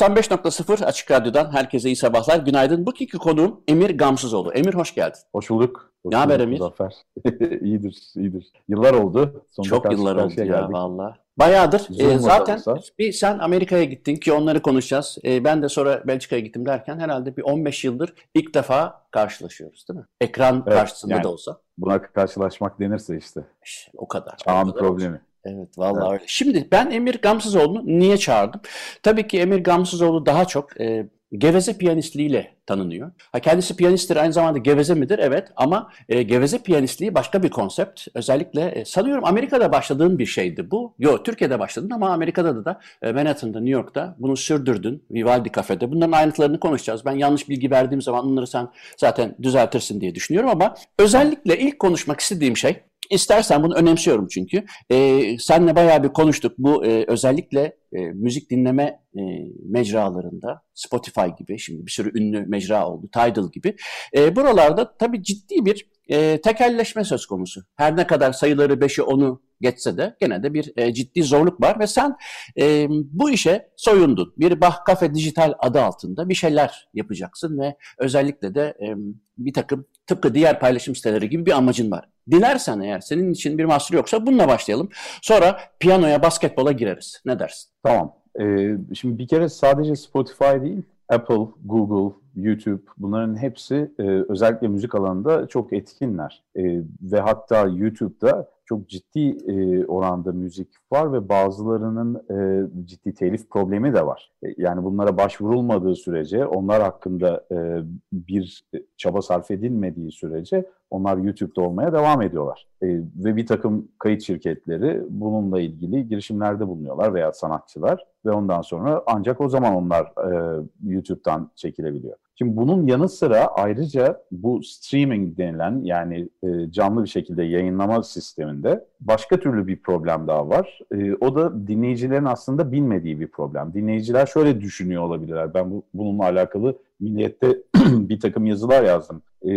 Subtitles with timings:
[0.00, 2.36] ...95.0 Açık Radyo'dan herkese iyi sabahlar.
[2.38, 2.86] Günaydın.
[2.86, 4.52] Bu iki konuğum Emir Gamsızoğlu.
[4.52, 5.20] Emir hoş geldin.
[5.32, 5.90] Hoş bulduk.
[6.02, 6.52] Hoş Ne haber Emir?
[6.60, 6.94] Muzaffer.
[7.60, 8.52] iyidir, iyidir.
[8.68, 9.44] Yıllar oldu.
[9.50, 10.74] Sonunda Çok yıllar oldu karşıya ya geldik.
[10.74, 11.16] valla.
[11.38, 11.86] Bayağıdır.
[12.00, 12.78] Ee, zaten olsa.
[12.98, 15.18] bir sen Amerika'ya gittin ki onları konuşacağız.
[15.24, 20.00] Ee, ben de sonra Belçika'ya gittim derken herhalde bir 15 yıldır ilk defa karşılaşıyoruz değil
[20.00, 20.06] mi?
[20.20, 21.24] Ekran Evet, karşısında yani.
[21.24, 21.56] da olsa.
[21.78, 23.40] Buna karşılaşmak denirse işte.
[23.64, 24.36] İşte o kadar.
[24.36, 25.20] Çağın O kadar problemi.
[25.44, 26.22] Evet vallahi Evet.
[26.26, 28.60] Şimdi ben Emir Gamsızoğlu'nu niye çağırdım?
[29.02, 33.12] Tabii ki Emir Gamsızoğlu daha çok e, geveze piyanistliğiyle tanınıyor.
[33.32, 35.18] Ha, kendisi piyanisttir aynı zamanda geveze midir?
[35.18, 38.06] Evet ama e, geveze piyanistliği başka bir konsept.
[38.14, 40.94] Özellikle e, sanıyorum Amerika'da başladığın bir şeydi bu.
[40.98, 45.04] Yok Türkiye'de başladın ama Amerika'da da da e, Manhattan'da, New York'ta bunu sürdürdün.
[45.10, 45.90] Vivaldi Cafe'de.
[45.90, 47.04] Bunların ayrıntılarını konuşacağız.
[47.04, 52.20] Ben yanlış bilgi verdiğim zaman onları sen zaten düzeltirsin diye düşünüyorum ama özellikle ilk konuşmak
[52.20, 52.76] istediğim şey
[53.14, 54.64] İstersen bunu önemsiyorum çünkü.
[54.90, 56.58] Ee, senle bayağı bir konuştuk.
[56.58, 59.22] Bu e, özellikle e, müzik dinleme e,
[59.64, 63.08] mecralarında Spotify gibi şimdi bir sürü ünlü mecra oldu.
[63.12, 63.76] Tidal gibi.
[64.16, 67.60] E, buralarda tabii ciddi bir e, tekelleşme söz konusu.
[67.76, 71.78] Her ne kadar sayıları 5'i 10'u geçse de gene de bir e, ciddi zorluk var
[71.78, 72.16] ve sen
[72.60, 74.34] e, bu işe soyundun.
[74.38, 78.94] Bir Bah Cafe Dijital adı altında bir şeyler yapacaksın ve özellikle de e,
[79.38, 82.08] bir takım tıpkı diğer paylaşım siteleri gibi bir amacın var.
[82.30, 84.88] Dilersen eğer senin için bir mahsur yoksa bununla başlayalım.
[85.22, 87.22] Sonra piyanoya, basketbola gireriz.
[87.24, 87.70] Ne dersin?
[87.84, 88.12] Tamam.
[88.40, 94.94] Ee, şimdi bir kere sadece Spotify değil, Apple, Google, YouTube bunların hepsi e, özellikle müzik
[94.94, 96.42] alanında çok etkinler.
[96.56, 103.50] E, ve hatta YouTube'da çok ciddi e, oranda müzik var ve bazılarının e, ciddi telif
[103.50, 104.32] problemi de var.
[104.44, 108.64] E, yani bunlara başvurulmadığı sürece, onlar hakkında e, bir
[108.96, 112.66] çaba sarf edilmediği sürece onlar YouTube'da olmaya devam ediyorlar.
[112.82, 119.02] E, ve bir takım kayıt şirketleri bununla ilgili girişimlerde bulunuyorlar veya sanatçılar ve ondan sonra
[119.06, 122.16] ancak o zaman onlar e, YouTube'dan çekilebiliyor.
[122.38, 128.84] Şimdi bunun yanı sıra ayrıca bu streaming denilen yani e, canlı bir şekilde yayınlama sisteminde
[129.00, 130.78] başka türlü bir problem daha var.
[130.94, 133.74] E, o da dinleyicilerin aslında bilmediği bir problem.
[133.74, 135.54] Dinleyiciler şöyle düşünüyor olabilirler.
[135.54, 139.22] Ben bu, bununla alakalı Milliyet'te bir takım yazılar yazdım.
[139.42, 139.50] E,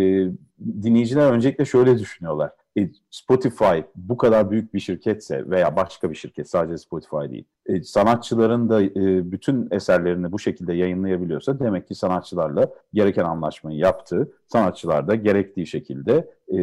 [0.82, 2.50] dinleyiciler öncelikle şöyle düşünüyorlar.
[2.78, 7.44] E, Spotify bu kadar büyük bir şirketse veya başka bir şirket sadece Spotify değil.
[7.66, 14.32] e, sanatçıların da e, bütün eserlerini bu şekilde yayınlayabiliyorsa demek ki sanatçılarla gereken anlaşmayı yaptı.
[14.48, 16.58] Sanatçılar da gerektiği şekilde e,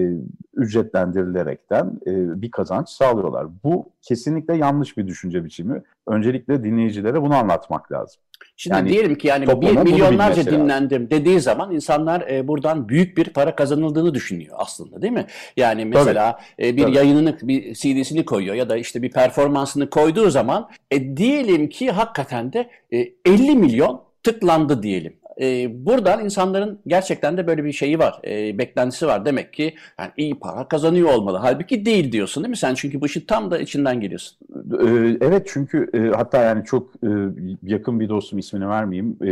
[0.54, 3.48] ücretlendirilerekten e, bir kazanç sağlıyorlar.
[3.64, 5.84] Bu kesinlikle yanlış bir düşünce biçimi.
[6.08, 8.22] Öncelikle dinleyicilere bunu anlatmak lazım.
[8.58, 10.64] Şimdi Yani diyelim ki yani bir milyonlarca bilmesi lazım.
[10.64, 15.26] dinlendim dediği zaman insanlar e, buradan büyük bir para kazanıldığını düşünüyor aslında değil mi?
[15.58, 16.96] Yani mesela e, bir Tabii.
[16.96, 22.54] yayınını, bir CD'sini koyuyor ya da işte bir performansını koyduğu zaman e, diyelim ki hakikaten
[22.54, 25.14] de e, 50 milyon tıklandı diyelim.
[25.42, 29.26] E, buradan insanların gerçekten de böyle bir şeyi var, e, beklentisi var.
[29.26, 31.38] Demek ki yani iyi para kazanıyor olmalı.
[31.38, 32.74] Halbuki değil diyorsun değil mi sen?
[32.74, 34.38] Çünkü bu işin tam da içinden geliyorsun.
[34.56, 37.10] Ee, Evet çünkü e, hatta yani çok e,
[37.64, 39.32] yakın bir dostum ismini vermeyeyim e,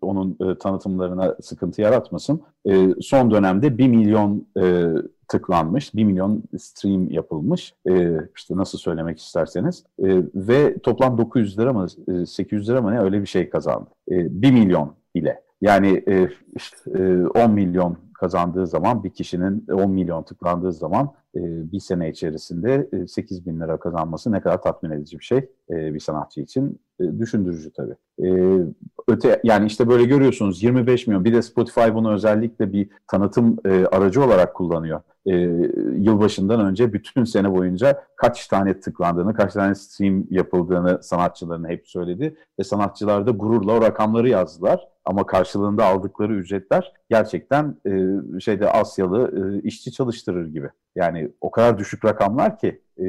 [0.00, 2.42] onun e, tanıtımlarına sıkıntı yaratmasın.
[2.68, 4.84] E, son dönemde 1 milyon e,
[5.28, 11.72] tıklanmış, 1 milyon stream yapılmış e, işte nasıl söylemek isterseniz E, ve toplam 900 lira
[11.72, 11.86] mı
[12.22, 13.90] e, 800 lira mı ne öyle bir şey kazandı.
[14.10, 15.42] E, 1 milyon ile.
[15.60, 21.25] Yani e, işte, e, 10 milyon kazandığı zaman bir kişinin 10 milyon tıklandığı zaman e,
[21.72, 25.38] bir sene içerisinde e, 8 bin lira kazanması ne kadar tatmin edici bir şey
[25.70, 27.94] e, bir sanatçı için E, düşündürücü tabii.
[28.24, 28.28] E,
[29.08, 33.86] öte yani işte böyle görüyorsunuz 25 milyon bir de Spotify bunu özellikle bir tanıtım e,
[33.86, 35.00] aracı olarak kullanıyor.
[35.26, 35.32] E,
[35.98, 42.36] yılbaşından önce bütün sene boyunca kaç tane tıklandığını, kaç tane stream yapıldığını sanatçıların hep söyledi
[42.58, 44.88] ve sanatçılar da gururla o rakamları yazdılar.
[45.04, 50.70] Ama karşılığında aldıkları ücretler gerçekten e, şeyde Asyalı e, işçi çalıştırır gibi.
[50.96, 53.06] Yani o kadar düşük rakamlar ki e,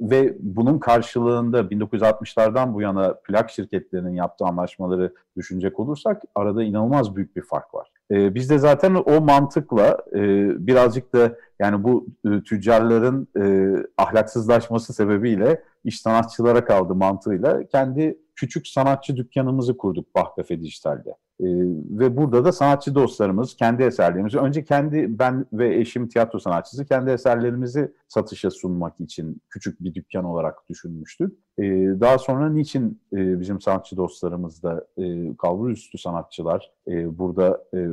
[0.00, 7.36] ve bunun karşılığında 1960'lardan bu yana plak şirketlerinin yaptığı anlaşmaları düşünecek olursak arada inanılmaz büyük
[7.36, 7.88] bir fark var.
[8.10, 10.20] E, biz de zaten o mantıkla e,
[10.66, 18.66] birazcık da yani bu e, tüccarların e, ahlaksızlaşması sebebiyle iş sanatçılara kaldı mantığıyla kendi küçük
[18.66, 21.10] sanatçı dükkanımızı kurduk Bahkafe Dijital'de.
[21.40, 21.46] E,
[21.90, 27.10] ve burada da sanatçı dostlarımız kendi eserlerimizi, önce kendi ben ve eşim tiyatro sanatçısı kendi
[27.10, 31.38] eserlerimizi satışa sunmak için küçük bir dükkan olarak düşünmüştük.
[31.58, 31.64] E,
[32.00, 37.88] daha sonra niçin e, bizim sanatçı dostlarımız da e, kalbur üstü sanatçılar e, burada e,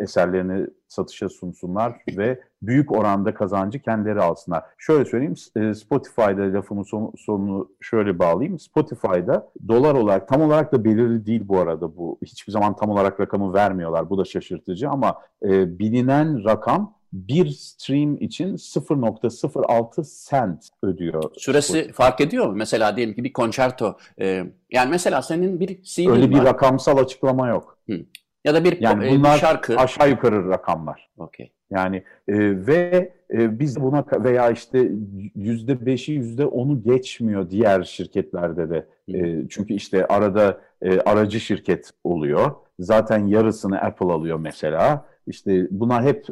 [0.00, 4.64] eserlerini satışa sunsunlar ve büyük oranda kazancı kendileri alsınlar.
[4.78, 8.58] Şöyle söyleyeyim, e, Spotify'da lafımın sonu, sonunu şöyle bağlayayım.
[8.58, 12.18] Spotify'da dolar olarak, tam olarak da belirli değil bu arada bu.
[12.22, 14.10] Hiçbir zaman tam olarak rakamı vermiyorlar.
[14.10, 21.22] Bu da şaşırtıcı ama e, bilinen rakam bir stream için 0.06 cent ödüyor.
[21.36, 21.92] Süresi Spotify.
[21.92, 22.52] fark ediyor mu?
[22.56, 23.96] Mesela diyelim ki bir konçerto.
[24.20, 27.78] E, yani mesela senin bir CD Öyle bir rakamsal açıklama yok.
[27.88, 28.00] Hı.
[28.44, 29.76] Ya da bir, yani e, bunlar bir şarkı.
[29.76, 31.10] aşağı yukarı rakamlar.
[31.18, 31.50] Okay.
[31.70, 31.96] Yani
[32.28, 32.34] e,
[32.66, 34.90] ve e, biz buna veya işte
[35.34, 38.86] yüzde beşi yüzde onu geçmiyor diğer şirketlerde de.
[39.08, 42.50] E, çünkü işte arada e, aracı şirket oluyor.
[42.78, 45.06] Zaten yarısını Apple alıyor mesela.
[45.26, 46.26] İşte bunlar hep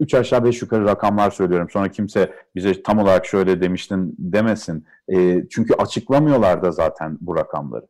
[0.00, 1.68] 3 e, aşağı 5 yukarı rakamlar söylüyorum.
[1.70, 4.84] Sonra kimse bize tam olarak şöyle demiştin demesin.
[5.08, 7.86] E, çünkü açıklamıyorlar da zaten bu rakamları.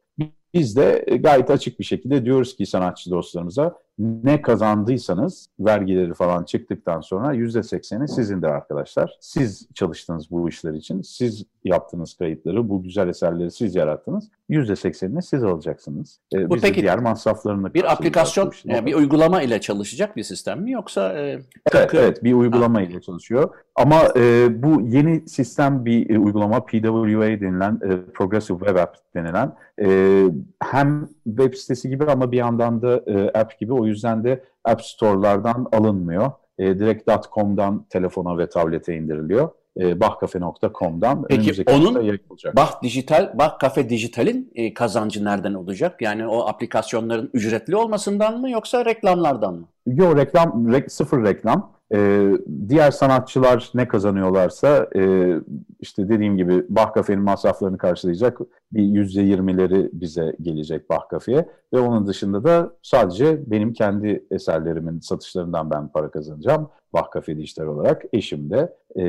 [0.54, 7.00] Biz de gayet açık bir şekilde diyoruz ki sanatçı dostlarımıza ne kazandıysanız vergileri falan çıktıktan
[7.00, 9.16] sonra yüzde sekseni sizindir arkadaşlar.
[9.20, 11.02] Siz çalıştınız bu işler için.
[11.02, 14.28] Siz yaptınız kayıtları, bu güzel eserleri siz yarattınız.
[14.48, 16.20] Yüzde seksenini siz alacaksınız.
[16.34, 20.70] Ee, bu peki diğer masraflarını bir aplikasyon, yani bir uygulama ile çalışacak bir sistem mi
[20.70, 21.12] yoksa?
[21.12, 21.40] E,
[21.72, 22.82] evet, evet bir uygulama ha.
[22.82, 23.50] ile çalışıyor.
[23.74, 29.52] Ama e, bu yeni sistem bir e, uygulama PWA denilen e, Progressive Web App denilen
[29.82, 30.22] e,
[30.60, 34.82] hem web sitesi gibi ama bir yandan da e, app gibi o yüzden de App
[34.82, 36.30] Store'lardan alınmıyor.
[36.58, 39.48] E, direkt .com'dan telefona ve tablete indiriliyor.
[39.76, 42.18] E, bahkafe.com'dan Peki onun
[42.56, 46.02] Bah Dijital, Bah Kafe Dijital'in e, kazancı nereden olacak?
[46.02, 49.68] Yani o aplikasyonların ücretli olmasından mı yoksa reklamlardan mı?
[49.86, 51.72] Yok reklam, re, sıfır reklam.
[51.92, 52.32] Ee,
[52.68, 55.32] diğer sanatçılar ne kazanıyorlarsa e,
[55.80, 58.38] işte dediğim gibi Bahkafe'nin masraflarını karşılayacak
[58.72, 65.70] bir yüzde yirmileri bize gelecek Bahkafe'ye ve onun dışında da sadece benim kendi eserlerimin satışlarından
[65.70, 66.68] ben para kazanacağım.
[66.92, 69.02] Bahkafe Dijital olarak eşim de e,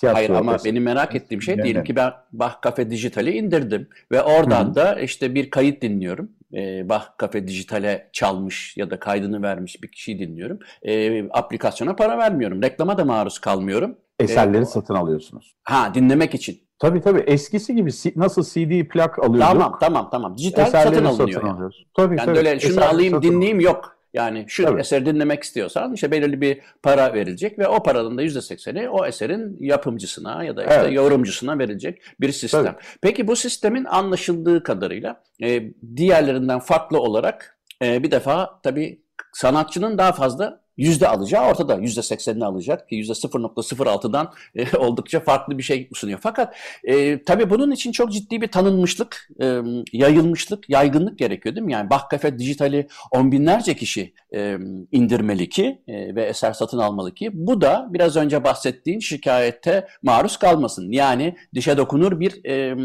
[0.00, 4.64] tiyatro Hayır ama benim merak ettiğim şey diyelim ki ben Bahkafe Dijital'i indirdim ve oradan
[4.64, 4.74] Hı-hı.
[4.74, 9.88] da işte bir kayıt dinliyorum e, Bah Kafe Dijital'e çalmış ya da kaydını vermiş bir
[9.88, 10.58] kişiyi dinliyorum.
[10.82, 12.62] E, aplikasyona para vermiyorum.
[12.62, 13.96] Reklama da maruz kalmıyorum.
[14.18, 15.54] Eserleri e, satın alıyorsunuz.
[15.62, 16.64] Ha dinlemek için.
[16.78, 19.40] Tabii tabii eskisi gibi nasıl CD plak alıyorduk.
[19.40, 20.36] Tamam tamam tamam.
[20.38, 21.42] Dijital satın alınıyor.
[21.42, 21.70] Satın yani.
[21.96, 22.36] Tabii, yani tabii.
[22.36, 23.93] Böyle şunu Eserleri alayım dinleyeyim yok.
[24.14, 24.80] Yani şu Tabii.
[24.80, 29.06] eseri dinlemek istiyorsan işte belirli bir para verilecek ve o paranın da yüzde sekseni o
[29.06, 30.92] eserin yapımcısına ya da işte evet.
[30.92, 32.64] yorumcusuna verilecek bir sistem.
[32.64, 32.76] Tabii.
[33.00, 35.62] Peki bu sistemin anlaşıldığı kadarıyla e,
[35.96, 39.02] diğerlerinden farklı olarak e, bir defa tabii
[39.32, 41.74] sanatçının daha fazla yüzde alacağı ortada.
[41.74, 46.18] Yüzde seksenini alacak ki yüzde 0.06'dan e, oldukça farklı bir şey sunuyor.
[46.22, 49.60] Fakat e, tabii bunun için çok ciddi bir tanınmışlık, e,
[49.92, 51.72] yayılmışlık, yaygınlık gerekiyor değil mi?
[51.72, 54.58] Yani Bahkafe Dijital'i on binlerce kişi e,
[54.92, 60.36] indirmeli ki e, ve eser satın almalı ki bu da biraz önce bahsettiğin şikayete maruz
[60.36, 60.92] kalmasın.
[60.92, 62.76] Yani dişe dokunur bir e,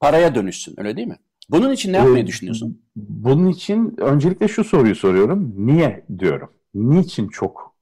[0.00, 1.18] paraya dönüşsün öyle değil mi?
[1.50, 2.82] Bunun için ne yapmayı ee, düşünüyorsun?
[2.96, 5.54] Bunun için öncelikle şu soruyu soruyorum.
[5.56, 7.74] Niye diyorum niçin çok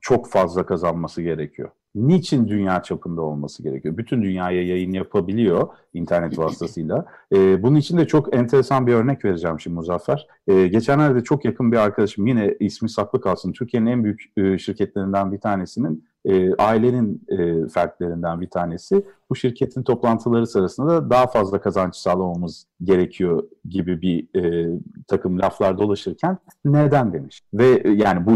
[0.00, 1.70] çok fazla kazanması gerekiyor?
[1.94, 3.96] Niçin dünya çapında olması gerekiyor?
[3.96, 7.06] Bütün dünyaya yayın yapabiliyor internet vasıtasıyla.
[7.34, 10.26] Ee, bunun için de çok enteresan bir örnek vereceğim şimdi Muzaffer.
[10.46, 13.52] Ee, geçenlerde çok yakın bir arkadaşım yine ismi saklı kalsın.
[13.52, 19.06] Türkiye'nin en büyük e, şirketlerinden bir tanesinin e, ailenin e, fertlerinden bir tanesi.
[19.30, 24.70] Bu şirketin toplantıları sırasında daha fazla kazanç sağlamamız gerekiyor gibi bir e,
[25.08, 27.40] takım laflar dolaşırken neden demiş.
[27.54, 28.34] Ve e, yani bu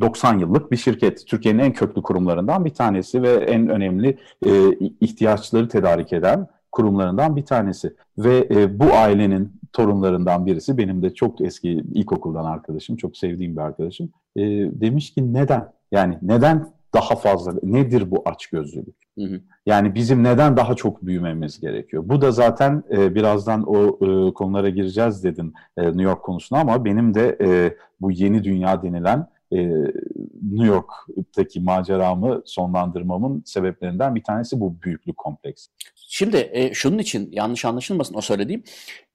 [0.00, 1.26] 90 yıllık bir şirket.
[1.26, 7.44] Türkiye'nin en köklü kurumlarından bir tanesi ve en önemli e, ihtiyaçları tedarik eden kurumlarından bir
[7.44, 7.94] tanesi.
[8.18, 13.60] Ve e, bu ailenin torunlarından birisi benim de çok eski ilkokuldan arkadaşım, çok sevdiğim bir
[13.60, 14.10] arkadaşım.
[14.36, 14.42] E,
[14.80, 15.72] demiş ki neden?
[15.92, 18.96] Yani neden daha fazla nedir bu açgözlülük?
[19.18, 19.40] Hı hı.
[19.66, 22.02] Yani bizim neden daha çok büyümemiz gerekiyor?
[22.06, 26.84] Bu da zaten e, birazdan o e, konulara gireceğiz dedin e, New York konusuna ama
[26.84, 29.58] benim de e, bu yeni dünya denilen e,
[30.42, 35.70] New York'taki maceramı sonlandırmamın sebeplerinden bir tanesi bu büyüklük kompleksi.
[35.94, 38.62] Şimdi e, şunun için yanlış anlaşılmasın o söylediğim.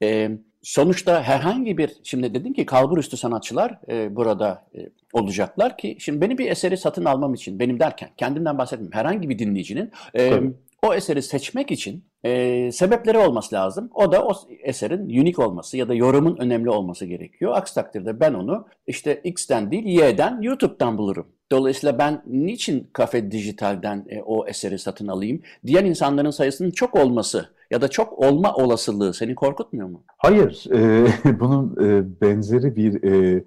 [0.04, 0.32] E,
[0.64, 6.22] sonuçta herhangi bir, şimdi dedin ki kalbur üstü sanatçılar e, burada e, olacaklar ki, şimdi
[6.22, 10.42] benim bir eseri satın almam için, benim derken kendimden bahsetmiyorum, herhangi bir dinleyicinin e,
[10.84, 13.90] o eseri seçmek için e, sebepleri olması lazım.
[13.94, 17.52] O da o eserin unique olması ya da yorumun önemli olması gerekiyor.
[17.56, 21.28] Aksi takdirde ben onu işte X'ten değil Y'den YouTube'dan bulurum.
[21.52, 25.42] Dolayısıyla ben niçin Kafe Dijital'den e, o eseri satın alayım?
[25.66, 30.04] Diğer insanların sayısının çok olması ya da çok olma olasılığı seni korkutmuyor mu?
[30.18, 31.06] Hayır, e,
[31.40, 33.44] bunun e, benzeri bir e,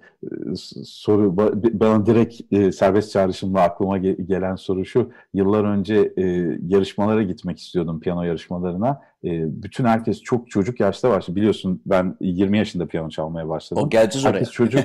[0.85, 1.37] soru,
[1.73, 5.11] bana direkt e, serbest çağrışımla aklıma ge- gelen soru şu.
[5.33, 6.23] Yıllar önce e,
[6.67, 9.01] yarışmalara gitmek istiyordum, piyano yarışmalarına.
[9.23, 11.35] E, bütün herkes çok çocuk yaşta başladı.
[11.35, 13.83] Biliyorsun ben 20 yaşında piyano çalmaya başladım.
[13.83, 14.33] O geleceğiz oraya.
[14.33, 14.83] Herkes çocuk,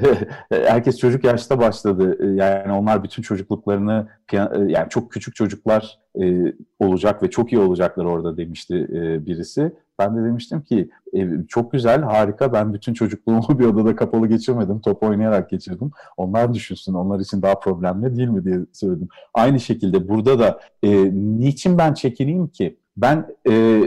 [0.50, 2.18] herkes çocuk yaşta başladı.
[2.20, 7.58] E, yani onlar bütün çocukluklarını, e, yani çok küçük çocuklar e, olacak ve çok iyi
[7.58, 9.72] olacaklar orada demişti e, birisi.
[9.98, 12.52] Ben de demiştim ki e, çok güzel, harika.
[12.52, 14.80] Ben bütün çocukluğumu bir odada kapalı geçirmedim.
[14.80, 15.90] Top oynayarak geçirdim.
[16.16, 19.08] Onlar düşünsün, onlar için daha problemli değil mi diye söyledim.
[19.34, 22.76] Aynı şekilde burada da e, niçin ben çekineyim ki?
[22.96, 23.82] Ben e,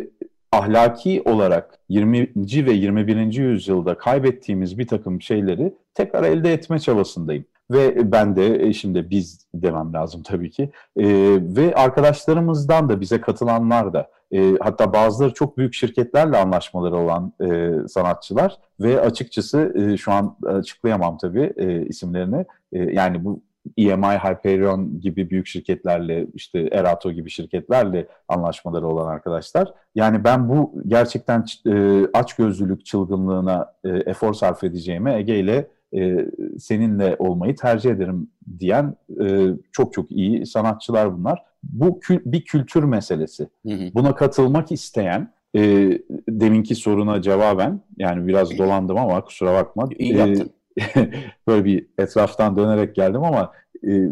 [0.52, 2.30] ahlaki olarak 20.
[2.66, 3.34] ve 21.
[3.34, 7.46] yüzyılda kaybettiğimiz bir takım şeyleri tekrar elde etme çabasındayım.
[7.72, 10.64] Ve ben de eşimde biz demem lazım tabii ki.
[10.98, 11.06] E,
[11.42, 17.72] ve arkadaşlarımızdan da bize katılanlar da e, hatta bazıları çok büyük şirketlerle anlaşmaları olan e,
[17.88, 22.46] sanatçılar ve açıkçası e, şu an açıklayamam tabii e, isimlerini.
[22.74, 23.42] E, yani bu
[23.78, 29.74] EMI, Hyperion gibi büyük şirketlerle, işte Erato gibi şirketlerle anlaşmaları olan arkadaşlar.
[29.96, 37.16] Yani ben bu gerçekten e, açgözlülük çılgınlığına e, efor sarf edeceğime Ege ile e, seninle
[37.20, 38.28] olmayı tercih ederim
[38.60, 41.44] diyen e, çok çok iyi sanatçılar bunlar.
[41.64, 43.48] Bu kül, bir kültür meselesi.
[43.68, 43.90] Hı hı.
[43.94, 45.62] Buna katılmak isteyen, e,
[46.30, 49.90] deminki soruna cevaben, yani biraz dolandım ama kusura bakma.
[50.00, 50.50] İyi yaptın.
[50.80, 51.12] E,
[51.48, 53.52] böyle bir etraftan dönerek geldim ama
[53.88, 54.10] e,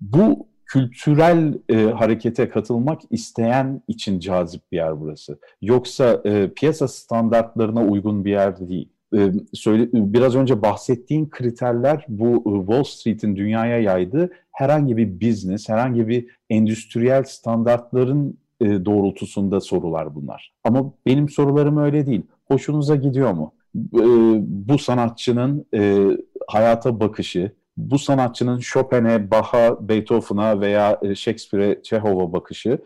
[0.00, 5.38] bu kültürel e, harekete katılmak isteyen için cazip bir yer burası.
[5.62, 8.88] Yoksa e, piyasa standartlarına uygun bir yer değil.
[9.14, 15.68] E, söyle, biraz önce bahsettiğin kriterler bu e, Wall Street'in dünyaya yaydığı herhangi bir business,
[15.68, 20.52] herhangi bir endüstriyel standartların e, doğrultusunda sorular bunlar.
[20.64, 22.22] Ama benim sorularım öyle değil.
[22.44, 23.54] Hoşunuza gidiyor mu?
[23.76, 24.04] E,
[24.40, 26.06] bu sanatçının e,
[26.48, 32.78] hayata bakışı, bu sanatçının Chopin'e, Bach'a, Beethoven'a veya Shakespeare'e, Çehov'a bakışı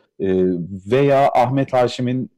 [0.91, 2.31] veya Ahmet Haşim'in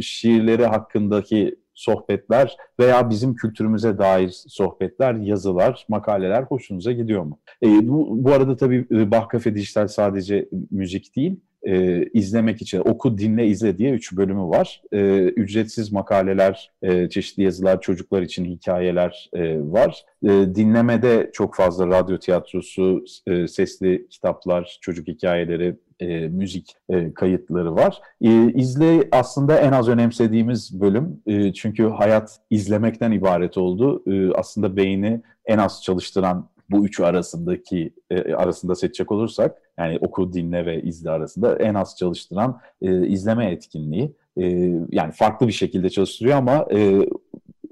[0.00, 7.38] şiirleri hakkındaki sohbetler veya bizim kültürümüze dair sohbetler, yazılar, makaleler hoşunuza gidiyor mu?
[7.62, 13.18] E, bu, bu arada tabii Bah Cafe Dijital sadece müzik değil, e, izlemek için oku,
[13.18, 14.82] dinle, izle diye üç bölümü var.
[14.92, 20.04] E, ücretsiz makaleler, e, çeşitli yazılar, çocuklar için hikayeler e, var.
[20.24, 27.74] E, dinlemede çok fazla radyo tiyatrosu, e, sesli kitaplar, çocuk hikayeleri, e, müzik e, kayıtları
[27.74, 28.00] var.
[28.20, 34.02] E, izle aslında en az önemsediğimiz bölüm e, çünkü hayat izlemekten ibaret oldu.
[34.06, 40.32] E, aslında beyni en az çalıştıran bu üçü arasındaki e, arasında seçecek olursak yani oku,
[40.32, 44.12] dinle ve izle arasında en az çalıştıran e, izleme etkinliği.
[44.36, 44.44] E,
[44.90, 47.08] yani farklı bir şekilde çalıştırıyor ama e,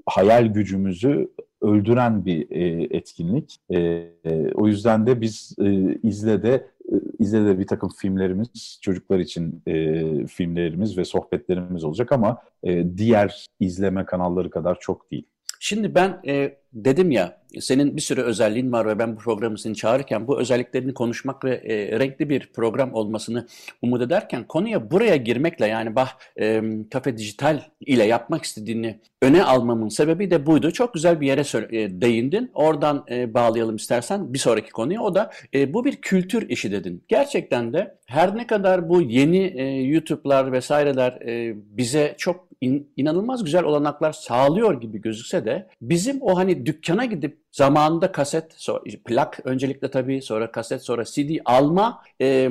[0.05, 1.29] hayal gücümüzü
[1.61, 3.55] öldüren bir e, etkinlik.
[3.69, 3.79] E,
[4.25, 9.19] e, o yüzden de biz e, izle de e, izle de bir takım filmlerimiz, çocuklar
[9.19, 15.25] için e, filmlerimiz ve sohbetlerimiz olacak ama e, diğer izleme kanalları kadar çok değil.
[15.63, 19.75] Şimdi ben e, dedim ya senin bir sürü özelliğin var ve ben bu programı seni
[19.75, 23.47] çağırırken bu özelliklerini konuşmak ve e, renkli bir program olmasını
[23.81, 29.89] umut ederken konuya buraya girmekle yani bah e, kafe dijital ile yapmak istediğini öne almamın
[29.89, 30.71] sebebi de buydu.
[30.71, 31.41] Çok güzel bir yere
[31.77, 32.51] e, değindin.
[32.53, 35.01] Oradan e, bağlayalım istersen bir sonraki konuya.
[35.01, 37.03] O da e, bu bir kültür işi dedin.
[37.07, 43.43] Gerçekten de her ne kadar bu yeni e, YouTube'lar vesaireler e, bize çok in, inanılmaz
[43.43, 49.39] güzel olanaklar sağlıyor gibi gözükse de bizim o hani dükkana gidip zamanında kaset, sonra, plak
[49.43, 52.49] öncelikle tabii sonra kaset sonra CD alma e,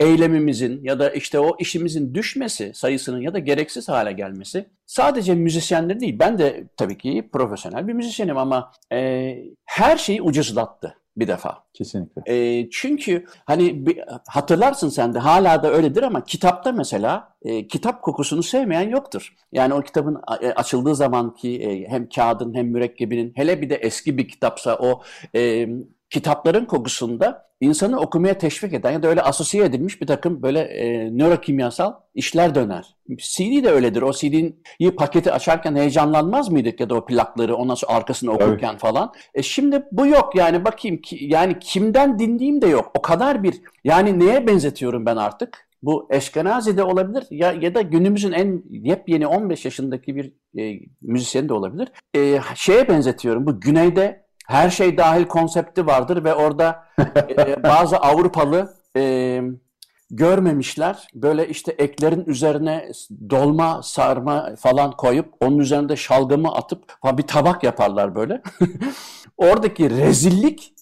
[0.00, 6.00] eylemimizin ya da işte o işimizin düşmesi sayısının ya da gereksiz hale gelmesi sadece müzisyenler
[6.00, 6.18] değil.
[6.18, 11.64] Ben de tabii ki profesyonel bir müzisyenim ama e, her şeyi ucuzlattı bir defa.
[11.74, 12.22] Kesinlikle.
[12.26, 18.02] E, çünkü hani bir, hatırlarsın sen de hala da öyledir ama kitapta mesela e, kitap
[18.02, 19.34] kokusunu sevmeyen yoktur.
[19.52, 23.74] Yani o kitabın e, açıldığı zaman ki e, hem kağıdın hem mürekkebinin hele bir de
[23.74, 25.02] eski bir kitapsa o
[25.34, 25.68] e,
[26.10, 31.10] kitapların kokusunda insanı okumaya teşvik eden ya da öyle asosiye edilmiş bir takım böyle e,
[31.18, 32.96] nörokimyasal işler döner.
[33.18, 34.02] CD de öyledir.
[34.02, 38.80] O CD'yi paketi açarken heyecanlanmaz mıydık ya da o plakları ondan sonra arkasını okurken evet.
[38.80, 39.12] falan.
[39.34, 42.92] E şimdi bu yok yani bakayım ki yani kimden dinleyeyim de yok.
[42.98, 45.68] O kadar bir yani neye benzetiyorum ben artık?
[45.82, 51.48] Bu Eşkenazi de olabilir ya ya da günümüzün en yepyeni 15 yaşındaki bir e, müzisyen
[51.48, 51.88] de olabilir.
[52.16, 53.46] E, şeye benzetiyorum.
[53.46, 56.84] Bu güneyde her şey dahil konsepti vardır ve orada
[57.38, 59.42] e, bazı Avrupalı e,
[60.10, 61.08] görmemişler.
[61.14, 62.92] Böyle işte eklerin üzerine
[63.30, 68.42] dolma, sarma falan koyup onun üzerinde şalgamı atıp falan bir tabak yaparlar böyle.
[69.36, 70.74] Oradaki rezillik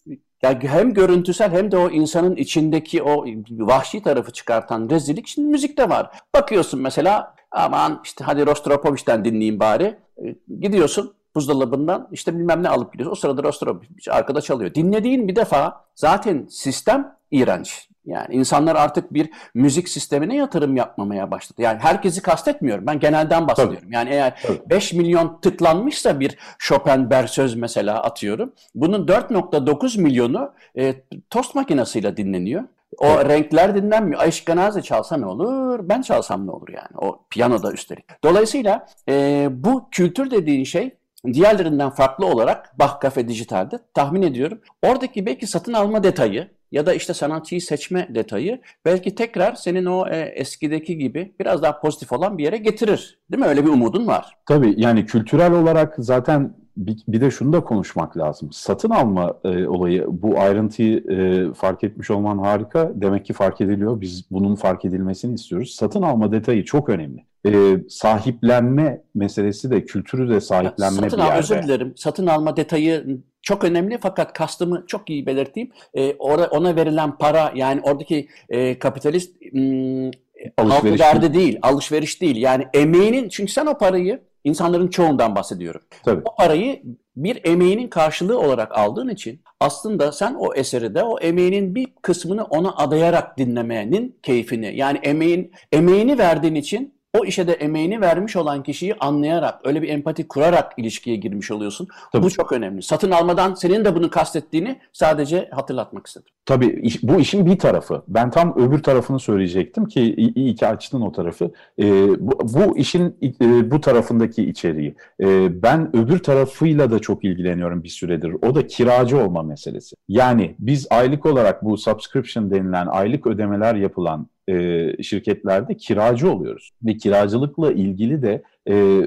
[0.43, 5.89] yani hem görüntüsel hem de o insanın içindeki o vahşi tarafı çıkartan rezillik şimdi müzikte
[5.89, 6.11] var.
[6.35, 9.99] Bakıyorsun mesela aman işte hadi Rostropovich'ten dinleyeyim bari.
[10.25, 13.13] E, gidiyorsun buzdolabından işte bilmem ne alıp gidiyorsun.
[13.13, 14.75] O sırada Rostropovich arkada çalıyor.
[14.75, 17.89] Dinlediğin bir defa zaten sistem iğrenç.
[18.07, 21.63] Yani insanlar artık bir müzik sistemine yatırım yapmamaya başladı.
[21.63, 22.87] Yani herkesi kastetmiyorum.
[22.87, 23.81] Ben genelden bahsediyorum.
[23.83, 23.95] Tabii.
[23.95, 24.61] Yani eğer Tabii.
[24.71, 28.53] 5 milyon tıklanmışsa bir Chopin Bersöz mesela atıyorum.
[28.75, 30.95] Bunun 4.9 milyonu e,
[31.31, 32.63] tost makinesiyle dinleniyor.
[32.99, 33.29] O evet.
[33.29, 34.21] renkler dinlenmiyor.
[34.21, 35.81] Aşkanaze çalsa ne olur?
[35.89, 36.97] Ben çalsam ne olur yani?
[36.99, 38.05] O piyanoda üstelik.
[38.25, 40.97] Dolayısıyla e, bu kültür dediğin şey
[41.35, 44.61] diğerlerinden farklı olarak Bach Cafe Dijital'de tahmin ediyorum.
[44.83, 50.09] Oradaki belki satın alma detayı ya da işte sanatçıyı seçme detayı belki tekrar senin o
[50.09, 53.19] e, eskideki gibi biraz daha pozitif olan bir yere getirir.
[53.31, 53.49] Değil mi?
[53.49, 54.37] Öyle bir umudun var.
[54.47, 58.49] Tabii yani kültürel olarak zaten bir, bir de şunu da konuşmak lazım.
[58.53, 62.93] Satın alma e, olayı, bu ayrıntıyı e, fark etmiş olman harika.
[62.95, 64.01] Demek ki fark ediliyor.
[64.01, 65.75] Biz bunun fark edilmesini istiyoruz.
[65.75, 67.25] Satın alma detayı çok önemli.
[67.47, 71.35] E, sahiplenme meselesi de, kültürü de sahiplenme satın bir yerde.
[71.35, 71.93] Al, özür dilerim.
[71.97, 75.71] Satın alma detayı çok önemli fakat kastımı çok iyi belirteyim.
[75.95, 80.11] E, orada ona verilen para yani oradaki e, kapitalist m,
[80.57, 82.37] halkı derdi değil, alışveriş değil.
[82.37, 85.81] Yani emeğinin çünkü sen o parayı insanların çoğundan bahsediyorum.
[86.05, 86.23] Tabii.
[86.25, 86.83] O parayı
[87.17, 92.45] bir emeğinin karşılığı olarak aldığın için aslında sen o eseri de o emeğinin bir kısmını
[92.45, 98.63] ona adayarak dinlemenin keyfini yani emeğin emeğini verdiğin için o işe de emeğini vermiş olan
[98.63, 101.89] kişiyi anlayarak, öyle bir empati kurarak ilişkiye girmiş oluyorsun.
[102.13, 102.25] Tabii.
[102.25, 102.83] Bu çok önemli.
[102.83, 106.29] Satın almadan senin de bunu kastettiğini sadece hatırlatmak istedim.
[106.47, 108.03] Tabii iş, bu işin bir tarafı.
[108.09, 111.51] Ben tam öbür tarafını söyleyecektim ki iyi ki açtın o tarafı.
[111.79, 111.85] E,
[112.19, 114.95] bu, bu işin e, bu tarafındaki içeriği.
[115.21, 118.33] E, ben öbür tarafıyla da çok ilgileniyorum bir süredir.
[118.43, 119.97] O da kiracı olma meselesi.
[120.09, 126.71] Yani biz aylık olarak bu subscription denilen aylık ödemeler yapılan e, şirketlerde kiracı oluyoruz.
[126.83, 129.07] Ve kiracılıkla ilgili de e,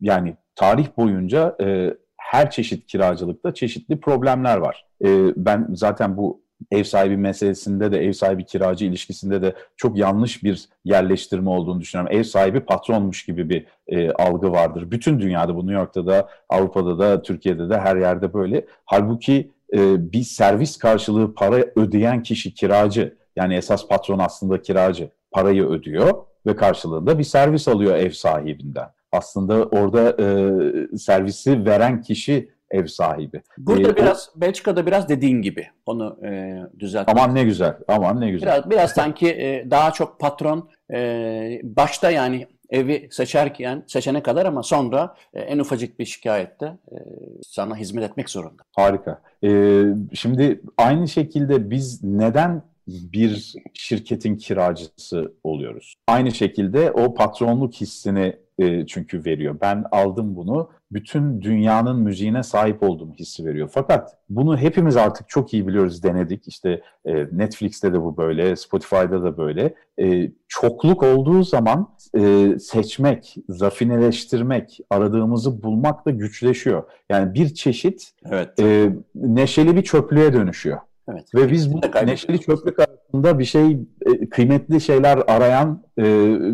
[0.00, 4.86] yani tarih boyunca e, her çeşit kiracılıkta çeşitli problemler var.
[5.04, 10.44] E, ben zaten bu ev sahibi meselesinde de ev sahibi kiracı ilişkisinde de çok yanlış
[10.44, 12.16] bir yerleştirme olduğunu düşünüyorum.
[12.16, 14.90] Ev sahibi patronmuş gibi bir e, algı vardır.
[14.90, 18.66] Bütün dünyada bu New York'ta da Avrupa'da da Türkiye'de de her yerde böyle.
[18.84, 25.64] Halbuki e, bir servis karşılığı para ödeyen kişi kiracı yani esas patron aslında kiracı parayı
[25.64, 26.14] ödüyor
[26.46, 28.88] ve karşılığında bir servis alıyor ev sahibinden.
[29.12, 33.42] Aslında orada e, servisi veren kişi ev sahibi.
[33.58, 37.16] Burada ee, biraz o, Belçika'da biraz dediğin gibi onu e, düzeltmek.
[37.16, 37.76] Aman ne güzel.
[37.88, 38.48] Aman ne güzel.
[38.48, 44.62] Biraz, biraz sanki e, daha çok patron e, başta yani evi seçerken seçene kadar ama
[44.62, 46.96] sonra e, en ufacık bir şikayette e,
[47.42, 48.62] sana hizmet etmek zorunda.
[48.76, 49.20] Harika.
[49.44, 49.82] E,
[50.14, 55.94] şimdi aynı şekilde biz neden bir şirketin kiracısı oluyoruz.
[56.06, 59.56] Aynı şekilde o patronluk hissini e, çünkü veriyor.
[59.60, 63.70] Ben aldım bunu, bütün dünyanın müziğine sahip olduğum hissi veriyor.
[63.72, 66.48] Fakat bunu hepimiz artık çok iyi biliyoruz, denedik.
[66.48, 69.74] İşte e, Netflix'te de bu böyle, Spotify'da da böyle.
[70.00, 76.82] E, çokluk olduğu zaman e, seçmek, rafineleştirmek, aradığımızı bulmak da güçleşiyor.
[77.10, 78.60] Yani bir çeşit evet.
[78.60, 80.78] e, neşeli bir çöplüğe dönüşüyor.
[81.10, 81.34] Evet.
[81.34, 86.02] Ve biz bu neşeli çöplük arasında bir şey, e, kıymetli şeyler arayan e,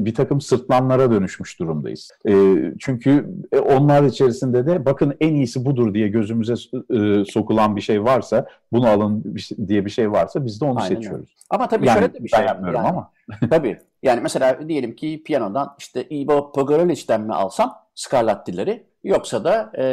[0.05, 2.11] bir takım sırtlanlara dönüşmüş durumdayız.
[2.29, 2.33] E,
[2.79, 3.27] çünkü
[3.65, 6.55] onlar içerisinde de bakın en iyisi budur diye gözümüze
[7.25, 9.37] sokulan bir şey varsa, bunu alın
[9.69, 11.21] diye bir şey varsa biz de onu Aynen seçiyoruz.
[11.21, 11.43] Öyle.
[11.51, 12.41] Ama tabii yani, şöyle de bir şey.
[12.41, 13.11] Ben yapmıyorum yani, ama.
[13.51, 13.79] tabii.
[14.03, 19.85] Yani mesela diyelim ki piyanodan işte Ivo Pogorelich'ten mi alsam Scarlatti'leri Yoksa da e,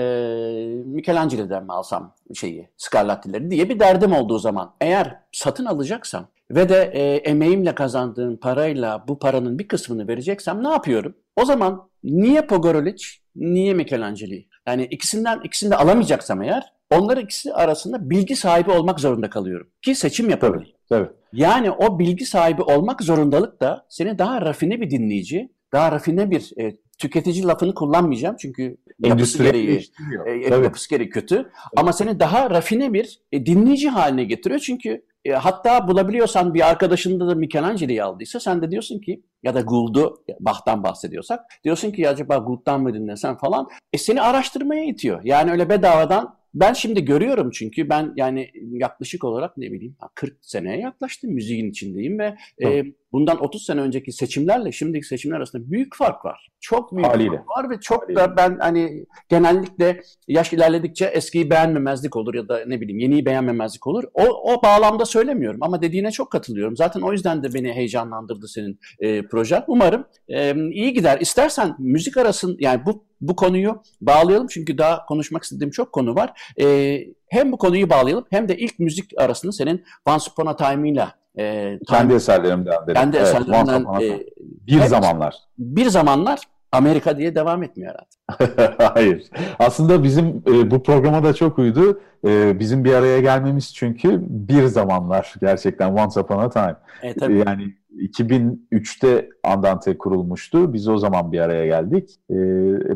[0.86, 6.92] Michelangelo'dan mı alsam şeyi, Scarlatti'leri diye bir derdim olduğu zaman eğer satın alacaksam ve de
[6.94, 11.16] e, emeğimle kazandığım parayla bu paranın bir kısmını vereceksem ne yapıyorum?
[11.36, 14.36] O zaman niye Pogorelic, niye Michelangelo?
[14.68, 19.96] Yani ikisinden ikisini de alamayacaksam eğer onlar ikisi arasında bilgi sahibi olmak zorunda kalıyorum ki
[19.96, 20.76] seçim yapabileyim.
[20.90, 21.16] Tabii, tabii.
[21.34, 26.52] Yani o bilgi sahibi olmak zorundalık da seni daha rafine bir dinleyici, daha rafine bir
[26.62, 29.82] e, tüketici lafını kullanmayacağım çünkü yapısı gereği,
[30.26, 30.64] e, Tabii.
[30.64, 31.52] yapısı gereği kötü.
[31.78, 34.60] Ama seni daha rafine bir e, dinleyici haline getiriyor.
[34.60, 39.62] Çünkü e, hatta bulabiliyorsan bir arkadaşında da Michelangelo'yu aldıysa sen de diyorsun ki ya da
[39.62, 43.68] Gould'u Bach'tan bahsediyorsak diyorsun ki acaba Gould'dan mı dinlesen falan.
[43.94, 45.22] E, seni araştırmaya itiyor.
[45.24, 50.80] Yani öyle bedavadan ben şimdi görüyorum çünkü ben yani yaklaşık olarak ne bileyim 40 seneye
[50.80, 51.32] yaklaştım.
[51.32, 56.50] Müziğin içindeyim ve e, bundan 30 sene önceki seçimlerle şimdiki seçimler arasında büyük fark var.
[56.60, 57.38] Çok büyük Haliyle.
[57.38, 58.20] fark var ve çok Haliyle.
[58.20, 63.88] da ben hani genellikle yaş ilerledikçe eskiyi beğenmemezlik olur ya da ne bileyim yeniyi beğenmemezlik
[63.88, 64.04] olur.
[64.14, 66.78] O, o bağlamda söylemiyorum ama dediğine çok katılıyorum.
[66.78, 69.64] Zaten o yüzden de beni heyecanlandırdı senin e, projen.
[69.68, 71.18] Umarım e, iyi gider.
[71.22, 76.54] İstersen müzik arasın yani bu bu konuyu bağlayalım çünkü daha konuşmak istediğim çok konu var.
[76.62, 81.20] E, hem bu konuyu bağlayalım hem de ilk müzik arasını senin Once Upon a Time'ıyla
[81.40, 82.94] e, Kendi eserlerimden dedim.
[82.94, 84.06] kendi Evet, Time.
[84.06, 84.26] e,
[84.68, 84.90] bir evet.
[84.90, 85.36] zamanlar.
[85.58, 86.40] bir zamanlar
[86.72, 88.74] Amerika diye devam etmiyor herhalde.
[88.94, 89.24] Hayır.
[89.60, 92.02] Aslında bizim e, bu programa da çok uydu.
[92.28, 96.76] E, bizim bir araya gelmemiz çünkü bir zamanlar gerçekten Once Upon a Time.
[97.02, 97.44] E, tabii.
[97.48, 100.74] Yani 2003'te Andante kurulmuştu.
[100.74, 102.10] Biz o zaman bir araya geldik.
[102.30, 102.36] E,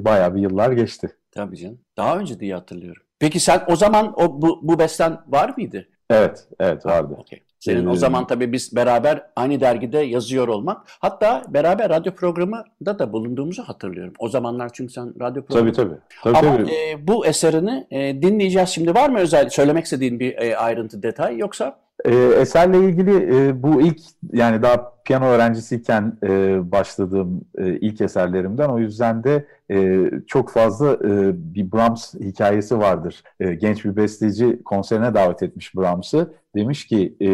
[0.05, 1.09] bayağı bir yıllar geçti.
[1.31, 1.79] Tabii canım.
[1.97, 3.03] Daha önce diye hatırlıyorum.
[3.19, 5.87] Peki sen o zaman o bu, bu besten var mıydı?
[6.09, 7.15] Evet, evet vardı.
[7.19, 7.43] Okey.
[7.63, 10.87] Senin o zaman tabii biz beraber aynı dergide yazıyor olmak.
[10.99, 14.13] Hatta beraber radyo programında da bulunduğumuzu hatırlıyorum.
[14.19, 15.73] O zamanlar çünkü sen radyo programı...
[15.73, 15.99] Tabii tabii.
[16.23, 16.71] tabii, Ama tabii.
[16.71, 18.95] e, bu eserini e, dinleyeceğiz şimdi.
[18.95, 21.82] Var mı özel söylemek istediğin bir e, ayrıntı, detay yoksa?
[22.05, 23.99] E, eserle ilgili e, bu ilk
[24.33, 30.93] yani daha piyano öğrencisiyken e, başladığım e, ilk eserlerimden o yüzden de e, çok fazla
[30.93, 33.23] e, bir Brahms hikayesi vardır.
[33.39, 36.33] E, genç bir besteci konserine davet etmiş Brahms'ı.
[36.55, 37.29] Demiş ki e,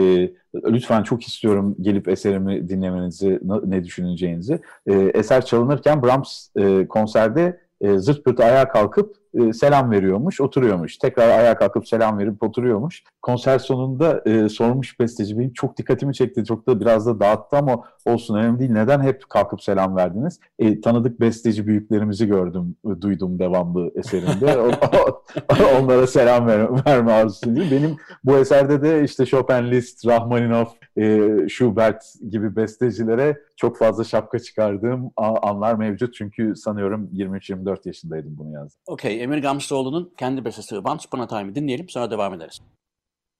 [0.56, 4.60] lütfen çok istiyorum gelip eserimi dinlemenizi, ne düşüneceğinizi.
[4.88, 10.98] E, eser çalınırken Brahms e, konserde e, zırt pırt ayağa kalkıp e, selam veriyormuş, oturuyormuş.
[10.98, 13.04] Tekrar ayağa kalkıp selam verip oturuyormuş.
[13.21, 16.45] Konser sonunda e, sormuş besteci benim çok dikkatimi çekti.
[16.45, 18.71] Çok da biraz da dağıttı ama olsun önemli değil.
[18.71, 20.39] Neden hep kalkıp selam verdiniz?
[20.60, 24.58] E, tanıdık besteci büyüklerimizi gördüm, e, duydum devamlı eserinde.
[25.79, 27.60] Onlara selam ver, verme arzusuydu.
[27.71, 30.65] Benim bu eserde de işte Chopin, Liszt, Rahmaninov,
[30.97, 36.13] e, Schubert gibi bestecilere çok fazla şapka çıkardığım anlar mevcut.
[36.13, 38.79] Çünkü sanıyorum 23-24 yaşındaydım bunu yazdım.
[38.88, 42.60] Okey, Emir Gamzoğlu'nun kendi bestesi Once Upon a Time'ı dinleyelim sonra devam ederiz.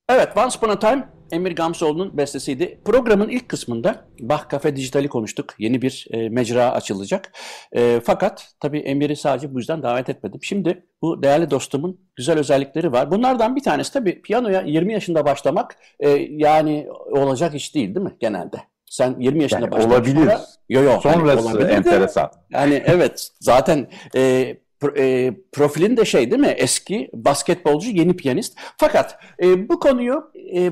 [0.10, 2.80] Evet, Once Upon a Time Emir Gamzoğlu'nun bestesiydi.
[2.86, 5.54] Programın ilk kısmında Bach Cafe Dijital'i konuştuk.
[5.60, 7.32] Yeni bir e, mecra açılacak.
[7.72, 10.40] E, fakat tabii Emir'i sadece bu yüzden davet etmedim.
[10.44, 13.12] Şimdi bu değerli dostumun güzel özellikleri var.
[13.12, 18.16] Bunlardan bir tanesi tabii piyanoya 20 yaşında başlamak e, yani olacak iş değil değil mi
[18.20, 18.58] genelde?
[18.86, 19.90] Sen 20 yaşında Yani başladın.
[19.94, 20.16] olabilir.
[20.16, 22.32] sonra- Yo, yo, hani Sonrası olabilir de- enteresan.
[22.52, 24.56] yani evet zaten e,
[24.98, 26.56] e, profilin de şey değil mi?
[26.58, 28.58] Eski basketbolcu, yeni piyanist.
[28.78, 30.72] Fakat e, bu konuyu e,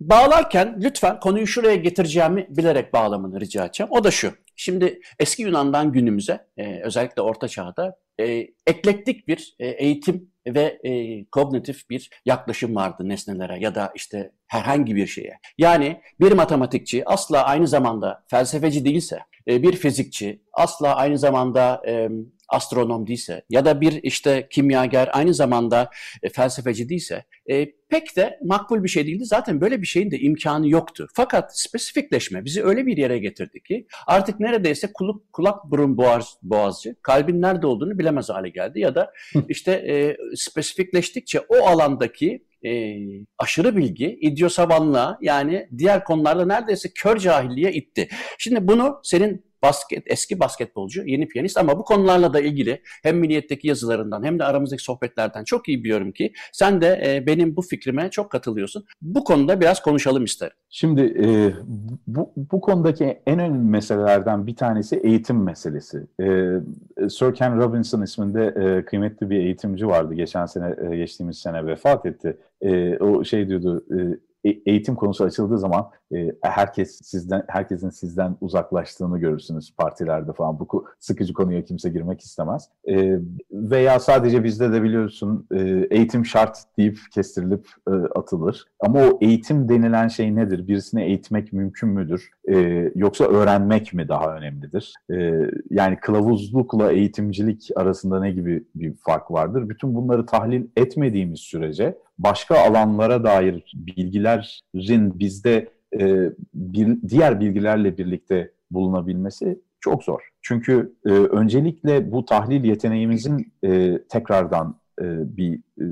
[0.00, 3.92] bağlarken lütfen konuyu şuraya getireceğimi bilerek bağlamanı rica edeceğim.
[3.92, 4.32] O da şu.
[4.56, 11.24] Şimdi eski Yunan'dan günümüze e, özellikle Orta Çağ'da e, eklektik bir e, eğitim ve e,
[11.24, 15.38] kognitif bir yaklaşım vardı nesnelere ya da işte herhangi bir şeye.
[15.58, 22.08] Yani bir matematikçi asla aynı zamanda felsefeci değilse, e, bir fizikçi asla aynı zamanda e,
[22.52, 25.90] astronom değilse ya da bir işte kimyager aynı zamanda
[26.22, 29.24] e, felsefeci değilse e, pek de makbul bir şey değildi.
[29.24, 31.08] Zaten böyle bir şeyin de imkanı yoktu.
[31.14, 36.96] Fakat spesifikleşme bizi öyle bir yere getirdi ki artık neredeyse kulak, kulak burun boğaz, boğazcı
[37.02, 39.12] kalbin nerede olduğunu bilemez hale geldi ya da
[39.48, 42.96] işte e, spesifikleştikçe o alandaki e,
[43.38, 48.08] aşırı bilgi idiosavanlığa yani diğer konularda neredeyse kör cahilliğe itti.
[48.38, 53.68] Şimdi bunu senin basket eski basketbolcu, yeni piyanist ama bu konularla da ilgili hem Milliyet'teki
[53.68, 58.10] yazılarından hem de aramızdaki sohbetlerden çok iyi biliyorum ki sen de e, benim bu fikrime
[58.10, 58.84] çok katılıyorsun.
[59.02, 60.56] Bu konuda biraz konuşalım isterim.
[60.70, 61.52] Şimdi e,
[62.06, 66.06] bu, bu konudaki en önemli meselelerden bir tanesi eğitim meselesi.
[66.20, 66.26] E,
[67.08, 70.14] Sir Ken Robinson isminde e, kıymetli bir eğitimci vardı.
[70.14, 72.36] Geçen sene, e, geçtiğimiz sene vefat etti.
[72.60, 73.84] E, o şey diyordu,
[74.44, 75.90] e, e- eğitim konusu açıldığı zaman
[76.42, 80.60] herkes sizden herkesin sizden uzaklaştığını görürsünüz partilerde falan.
[80.60, 82.68] Bu sıkıcı konuya kimse girmek istemez.
[82.88, 83.18] E,
[83.52, 88.64] veya sadece bizde de biliyorsun e, eğitim şart deyip kestirilip e, atılır.
[88.80, 90.68] Ama o eğitim denilen şey nedir?
[90.68, 92.30] Birisini eğitmek mümkün müdür?
[92.48, 92.56] E,
[92.94, 94.94] yoksa öğrenmek mi daha önemlidir?
[95.10, 95.32] E,
[95.70, 99.68] yani kılavuzlukla eğitimcilik arasında ne gibi bir fark vardır?
[99.68, 105.68] Bütün bunları tahlil etmediğimiz sürece başka alanlara dair bilgilerin bizde
[106.00, 110.28] e, bir, diğer bilgilerle birlikte bulunabilmesi çok zor.
[110.42, 115.84] Çünkü e, öncelikle bu tahlil yeteneğimizin e, tekrardan e, bir e,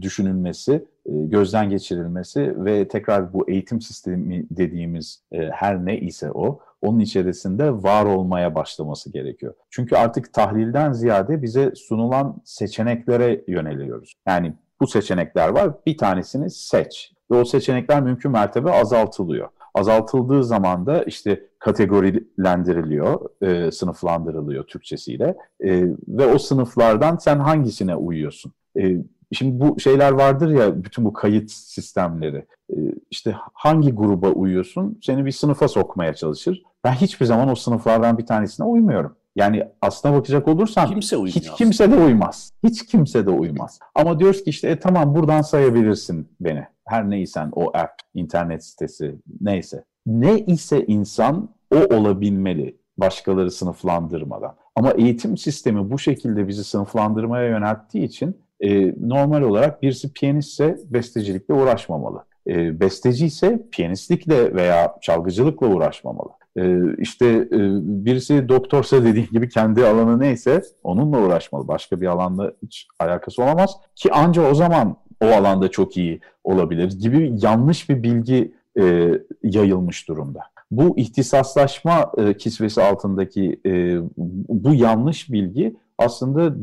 [0.00, 6.60] düşünülmesi, e, gözden geçirilmesi ve tekrar bu eğitim sistemi dediğimiz e, her ne ise o,
[6.82, 9.54] onun içerisinde var olmaya başlaması gerekiyor.
[9.70, 14.14] Çünkü artık tahlilden ziyade bize sunulan seçeneklere yöneliyoruz.
[14.26, 19.48] Yani bu seçenekler var, bir tanesini seç ve o seçenekler mümkün mertebe azaltılıyor.
[19.74, 28.52] Azaltıldığı zaman da işte kategorilendiriliyor, e, sınıflandırılıyor Türkçesiyle e, ve o sınıflardan sen hangisine uyuyorsun?
[28.80, 28.96] E,
[29.32, 32.46] şimdi bu şeyler vardır ya, bütün bu kayıt sistemleri.
[32.70, 32.76] E,
[33.10, 34.98] işte hangi gruba uyuyorsun?
[35.02, 36.62] Seni bir sınıfa sokmaya çalışır.
[36.84, 39.16] Ben hiçbir zaman o sınıflardan bir tanesine uymuyorum.
[39.36, 42.52] Yani aslına bakacak olursan kimse hiç kimse de uymaz.
[42.64, 43.78] Hiç kimse de uymaz.
[43.94, 46.66] Ama diyoruz ki işte e, tamam buradan sayabilirsin beni.
[46.84, 49.84] Her neysen o app, internet sitesi neyse.
[50.06, 54.56] Ne ise insan o olabilmeli başkaları sınıflandırmadan.
[54.74, 61.54] Ama eğitim sistemi bu şekilde bizi sınıflandırmaya yönelttiği için e, normal olarak birisi piyanistse bestecilikle
[61.54, 62.24] uğraşmamalı.
[62.46, 66.30] E, besteci ise piyanistlikle veya çalgıcılıkla uğraşmamalı.
[66.56, 71.68] E, işte e, birisi doktorsa dediğin gibi kendi alanı neyse onunla uğraşmalı.
[71.68, 76.92] Başka bir alanla hiç alakası olamaz ki anca o zaman o alanda çok iyi olabilir
[77.00, 80.40] gibi yanlış bir bilgi e, yayılmış durumda.
[80.70, 83.60] Bu ihtisaslaşma e, kisvesi altındaki
[84.48, 86.56] bu yanlış bilgi aslında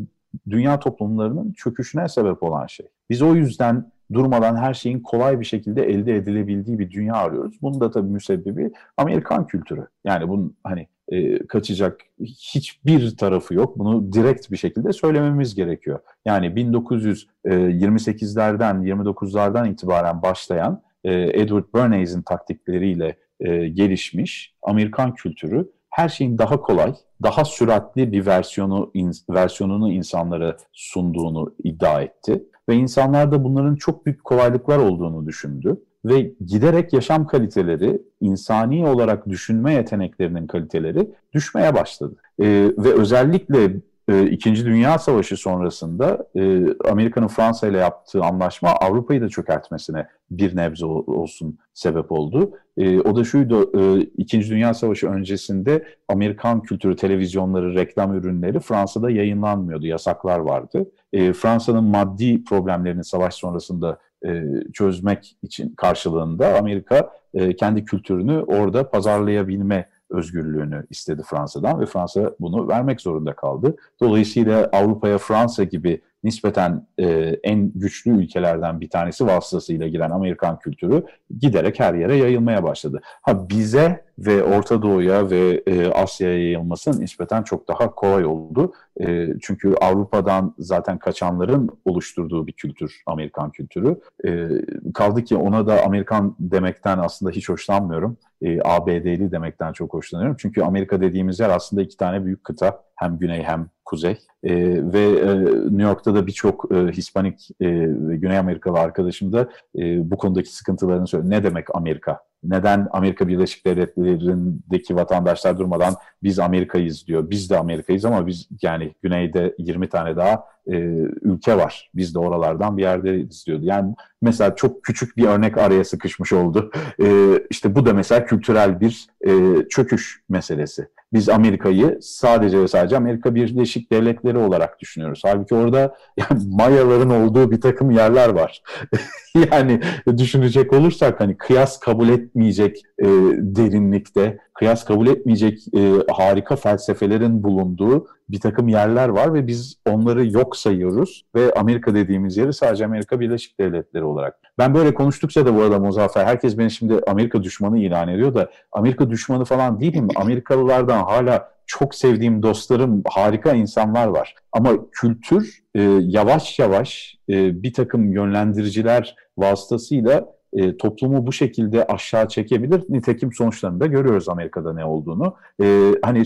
[0.49, 2.85] dünya toplumlarının çöküşüne sebep olan şey.
[3.09, 7.57] Biz o yüzden durmadan her şeyin kolay bir şekilde elde edilebildiği bir dünya arıyoruz.
[7.61, 9.87] Bunun da tabii müsebbibi Amerikan kültürü.
[10.05, 13.79] Yani bunun hani e, kaçacak hiçbir tarafı yok.
[13.79, 15.99] Bunu direkt bir şekilde söylememiz gerekiyor.
[16.25, 26.37] Yani 1928'lerden, 29'lardan itibaren başlayan e, Edward Bernays'in taktikleriyle e, gelişmiş Amerikan kültürü her şeyin
[26.37, 28.91] daha kolay, daha süratli bir versiyonu
[29.29, 36.31] versiyonunu insanlara sunduğunu iddia etti ve insanlar da bunların çok büyük kolaylıklar olduğunu düşündü ve
[36.45, 42.15] giderek yaşam kaliteleri, insani olarak düşünme yeteneklerinin kaliteleri düşmeye başladı.
[42.39, 42.45] Ee,
[42.77, 43.75] ve özellikle
[44.07, 50.55] e, İkinci Dünya Savaşı sonrasında e, Amerika'nın Fransa ile yaptığı anlaşma Avrupa'yı da çökertmesine bir
[50.55, 52.51] nebze olsun sebep oldu.
[52.77, 59.09] E, o da şuydu, e, İkinci Dünya Savaşı öncesinde Amerikan kültürü, televizyonları, reklam ürünleri Fransa'da
[59.09, 60.91] yayınlanmıyordu, yasaklar vardı.
[61.13, 68.89] E, Fransa'nın maddi problemlerini savaş sonrasında e, çözmek için karşılığında Amerika e, kendi kültürünü orada
[68.89, 73.75] pazarlayabilme özgürlüğünü istedi Fransa'dan ve Fransa bunu vermek zorunda kaldı.
[74.01, 77.07] Dolayısıyla Avrupa'ya Fransa gibi nispeten e,
[77.43, 81.05] en güçlü ülkelerden bir tanesi vasıtasıyla giren Amerikan kültürü
[81.39, 83.01] giderek her yere yayılmaya başladı.
[83.21, 88.73] Ha bize ve Orta Doğu'ya ve e, Asya'ya yayılması nispeten çok daha kolay oldu.
[89.01, 93.99] E, çünkü Avrupa'dan zaten kaçanların oluşturduğu bir kültür, Amerikan kültürü.
[94.25, 94.47] E,
[94.93, 98.17] kaldı ki ona da Amerikan demekten aslında hiç hoşlanmıyorum.
[98.41, 100.37] E, ABD'li demekten çok hoşlanıyorum.
[100.39, 102.83] Çünkü Amerika dediğimiz yer aslında iki tane büyük kıta.
[102.95, 104.17] Hem güney hem kuzey.
[104.43, 104.53] E,
[104.93, 107.67] ve e, New York'ta da birçok e, Hispanik e,
[108.07, 111.31] ve Güney Amerikalı arkadaşım da e, bu konudaki sıkıntılarını söylüyor.
[111.31, 112.19] Ne demek Amerika?
[112.43, 117.29] Neden Amerika Birleşik Devletleri'ndeki vatandaşlar durmadan biz Amerika'yız diyor.
[117.29, 120.75] Biz de Amerika'yız ama biz yani güneyde 20 tane daha e,
[121.21, 121.89] ülke var.
[121.95, 123.65] Biz de oralardan bir yerdeyiz diyordu.
[123.65, 126.71] Yani mesela çok küçük bir örnek araya sıkışmış oldu.
[127.01, 127.07] E,
[127.49, 129.31] işte bu da mesela kültürel bir e,
[129.69, 130.87] çöküş meselesi.
[131.13, 135.21] Biz Amerika'yı sadece ve sadece Amerika Birleşik Devletleri olarak düşünüyoruz.
[135.25, 138.61] Halbuki orada yani Mayaların olduğu bir takım yerler var.
[139.51, 139.81] yani
[140.17, 143.05] düşünecek olursak hani kıyas kabul etmeyecek e,
[143.37, 150.27] derinlikte, kıyas kabul etmeyecek e, harika felsefelerin bulunduğu bir takım yerler var ve biz onları
[150.27, 154.39] yok sayıyoruz ve Amerika dediğimiz yeri sadece Amerika Birleşik Devletleri olarak.
[154.57, 158.49] Ben böyle konuştukça da bu arada Muzaffer, herkes beni şimdi Amerika düşmanı ilan ediyor da
[158.71, 160.07] Amerika düşmanı falan değilim.
[160.15, 164.35] Amerikalılardan hala çok sevdiğim dostlarım, harika insanlar var.
[164.51, 172.27] Ama kültür e, yavaş yavaş e, bir takım yönlendiriciler vasıtasıyla e, toplumu bu şekilde aşağı
[172.27, 172.83] çekebilir.
[172.89, 175.35] Nitekim sonuçlarında görüyoruz Amerika'da ne olduğunu.
[175.63, 176.23] E, hani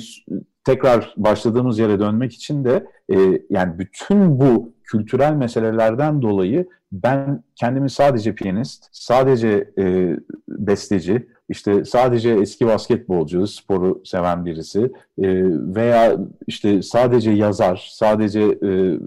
[0.65, 7.89] tekrar başladığımız yere dönmek için de e, yani bütün bu kültürel meselelerden dolayı ben kendimi
[7.89, 10.15] sadece piyanist, sadece e,
[10.47, 14.81] besteci, işte sadece eski basketbolcu, sporu seven birisi
[15.17, 15.27] e,
[15.75, 18.99] veya işte sadece yazar, sadece e,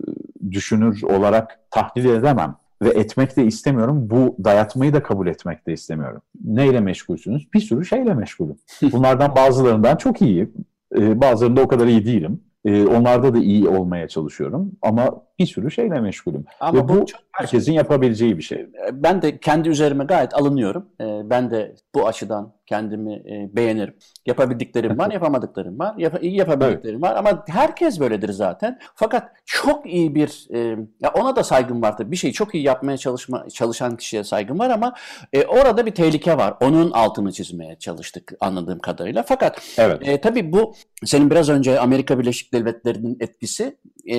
[0.50, 4.10] düşünür olarak tahlil edemem ve etmek de istemiyorum.
[4.10, 6.22] Bu dayatmayı da kabul etmek de istemiyorum.
[6.44, 7.52] Neyle meşgulsünüz?
[7.54, 8.56] Bir sürü şeyle meşgulüm.
[8.92, 10.52] Bunlardan bazılarından çok iyiyim.
[10.96, 12.40] E, bazılarında o kadar iyi değilim.
[12.64, 14.72] E, onlarda da iyi olmaya çalışıyorum.
[14.82, 16.44] Ama bir sürü şeyle meşgulüm.
[16.60, 17.20] Ama Ve bu, bu çok...
[17.32, 18.66] herkesin yapabileceği bir şey.
[18.92, 20.88] Ben de kendi üzerime gayet alınıyorum.
[21.00, 23.94] E, ben de bu açıdan kendimi e, beğenirim.
[24.26, 25.94] Yapabildiklerim var, yapamadıklarım var.
[25.98, 27.10] Yap iyi yapabildiklerim evet.
[27.10, 28.78] var ama herkes böyledir zaten.
[28.94, 30.58] Fakat çok iyi bir e,
[31.00, 32.10] ya ona da saygım var tabii.
[32.10, 34.94] Bir şeyi çok iyi yapmaya çalışma çalışan kişiye saygım var ama
[35.32, 36.54] e, orada bir tehlike var.
[36.62, 39.22] Onun altını çizmeye çalıştık anladığım kadarıyla.
[39.22, 40.08] Fakat evet.
[40.08, 40.74] e, tabii bu
[41.04, 43.76] senin biraz önce Amerika Birleşik Devletleri'nin etkisi
[44.10, 44.18] e,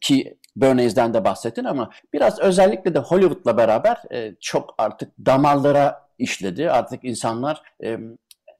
[0.00, 6.70] ki Bernays'den de bahsettin ama biraz özellikle de Hollywood'la beraber e, çok artık damarlara işledi.
[6.70, 7.62] Artık insanlar...
[7.84, 7.98] E,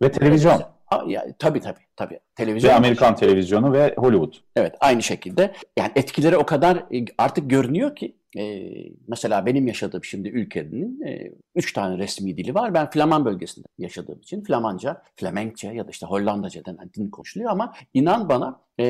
[0.02, 0.75] Ve televizyon.
[1.06, 1.80] Ya, tabii tabii.
[1.96, 2.20] tabii.
[2.36, 3.28] Televizyon ve Amerikan şey.
[3.28, 4.34] televizyonu ve Hollywood.
[4.56, 5.52] Evet aynı şekilde.
[5.78, 8.72] Yani etkileri o kadar e, artık görünüyor ki e,
[9.08, 12.74] mesela benim yaşadığım şimdi ülkenin e, üç tane resmi dili var.
[12.74, 17.74] Ben Flaman bölgesinde yaşadığım için Flamanca, Flemenkçe ya da işte Hollandaca denen din konuşuluyor ama
[17.94, 18.84] inan bana e,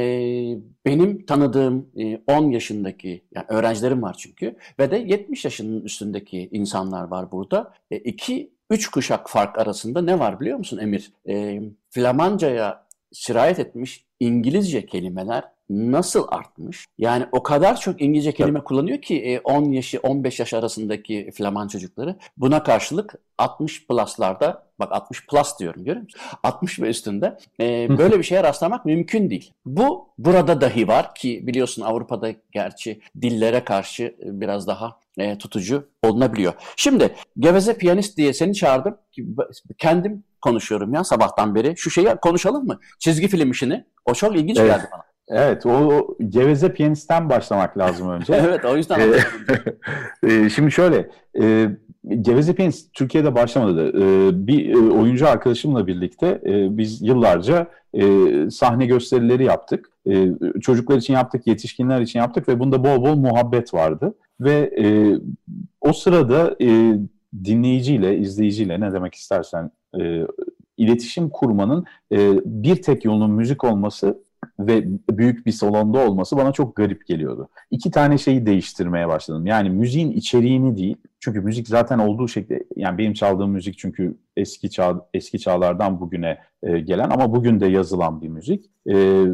[0.87, 7.05] benim tanıdığım e, 10 yaşındaki yani öğrencilerim var çünkü ve de 70 yaşının üstündeki insanlar
[7.05, 7.75] var burada.
[7.91, 11.13] E, iki üç kuşak fark arasında ne var biliyor musun Emir?
[11.29, 16.87] E, Flamanca'ya sirayet etmiş İngilizce kelimeler nasıl artmış?
[16.99, 18.69] Yani o kadar çok İngilizce kelime evet.
[18.69, 22.17] kullanıyor ki 10 e, yaşı 15 yaş arasındaki Flaman çocukları.
[22.37, 26.21] Buna karşılık 60 plus'larda bak 60 plus diyorum görüyor musun?
[26.43, 29.53] 60 ve üstünde e, böyle bir şeye rastlamak mümkün değil.
[29.65, 35.89] Bu burada dahi var ki biliyorsun Avrupa'da gerçi dillere karşı e, biraz daha e, tutucu
[36.03, 36.53] olunabiliyor.
[36.77, 38.99] Şimdi geveze piyanist diye seni çağırdım.
[39.79, 41.75] Kendim konuşuyorum ya sabahtan beri.
[41.77, 42.81] Şu şeyi konuşalım mı?
[42.99, 43.85] Çizgi film işini.
[44.05, 44.71] O çok ilginç evet.
[44.71, 45.03] geldi bana.
[45.29, 48.35] Evet, o, geveze piyanistten başlamak lazım önce.
[48.47, 49.01] evet, o yüzden.
[50.23, 51.11] e, şimdi şöyle,
[51.41, 51.69] e,
[52.21, 53.89] geveze piyanist Türkiye'de başlamadı.
[53.89, 58.05] E, bir e, oyuncu arkadaşımla birlikte e, biz yıllarca e,
[58.51, 59.91] sahne gösterileri yaptık.
[60.11, 60.29] E,
[60.61, 64.15] çocuklar için yaptık, yetişkinler için yaptık ve bunda bol bol muhabbet vardı.
[64.41, 65.15] Ve e,
[65.81, 66.99] o sırada e,
[67.45, 70.27] dinleyiciyle, izleyiciyle ne demek istersen e,
[70.77, 74.26] iletişim kurmanın e, bir tek yolunun müzik olması
[74.59, 77.49] ve büyük bir salonda olması bana çok garip geliyordu.
[77.71, 79.47] İki tane şeyi değiştirmeye başladım.
[79.47, 80.97] Yani müziğin içeriğini değil.
[81.21, 86.39] Çünkü müzik zaten olduğu şekilde yani benim çaldığım müzik çünkü eski çağ eski çağlardan bugüne
[86.63, 88.65] e, gelen ama bugün de yazılan bir müzik.
[88.91, 89.25] E,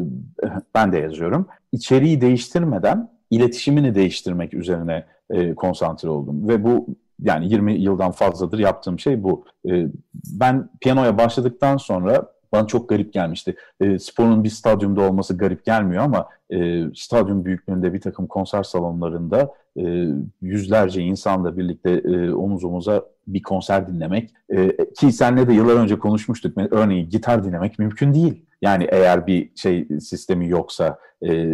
[0.75, 1.47] ben de yazıyorum.
[1.71, 6.87] İçeriği değiştirmeden iletişimini değiştirmek üzerine e, konsantre oldum ve bu
[7.21, 9.45] yani 20 yıldan fazladır yaptığım şey bu.
[9.69, 13.55] E, ben piyanoya başladıktan sonra bana çok garip gelmişti.
[13.79, 19.53] E, sporun bir stadyumda olması garip gelmiyor ama e, stadyum büyüklüğünde bir takım konser salonlarında
[19.77, 20.07] e,
[20.41, 25.99] yüzlerce insanla birlikte e, omuz omuza bir konser dinlemek e, ki senle de yıllar önce
[25.99, 26.57] konuşmuştuk.
[26.71, 28.45] Örneğin gitar dinlemek mümkün değil.
[28.61, 31.53] Yani eğer bir şey sistemi yoksa, e,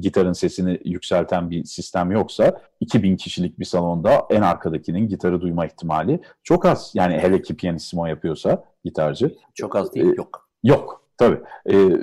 [0.00, 6.20] gitarın sesini yükselten bir sistem yoksa 2000 kişilik bir salonda en arkadakinin gitarı duyma ihtimali
[6.42, 6.92] çok az.
[6.94, 9.36] Yani hele ki piyanissimo yapıyorsa gitarcı.
[9.54, 10.48] Çok az değil, e, yok.
[10.62, 11.03] Yok.
[11.18, 11.38] Tabii.
[11.66, 12.00] E, e,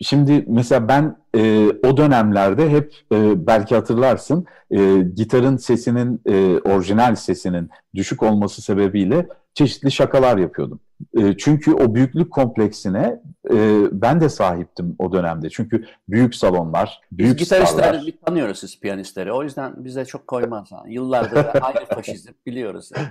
[0.00, 7.14] şimdi mesela ben e, o dönemlerde hep e, belki hatırlarsın e, gitarın sesinin e, orijinal
[7.14, 10.80] sesinin düşük olması sebebiyle çeşitli şakalar yapıyordum.
[11.16, 13.56] E, çünkü o büyüklük kompleksine e,
[13.92, 15.50] ben de sahiptim o dönemde.
[15.50, 19.32] Çünkü büyük salonlar, büyük Biz gitaristleri bir tanıyoruz siz piyanistleri.
[19.32, 20.70] O yüzden bize çok koymaz.
[20.88, 22.90] Yıllardır aynı faşizm biliyoruz.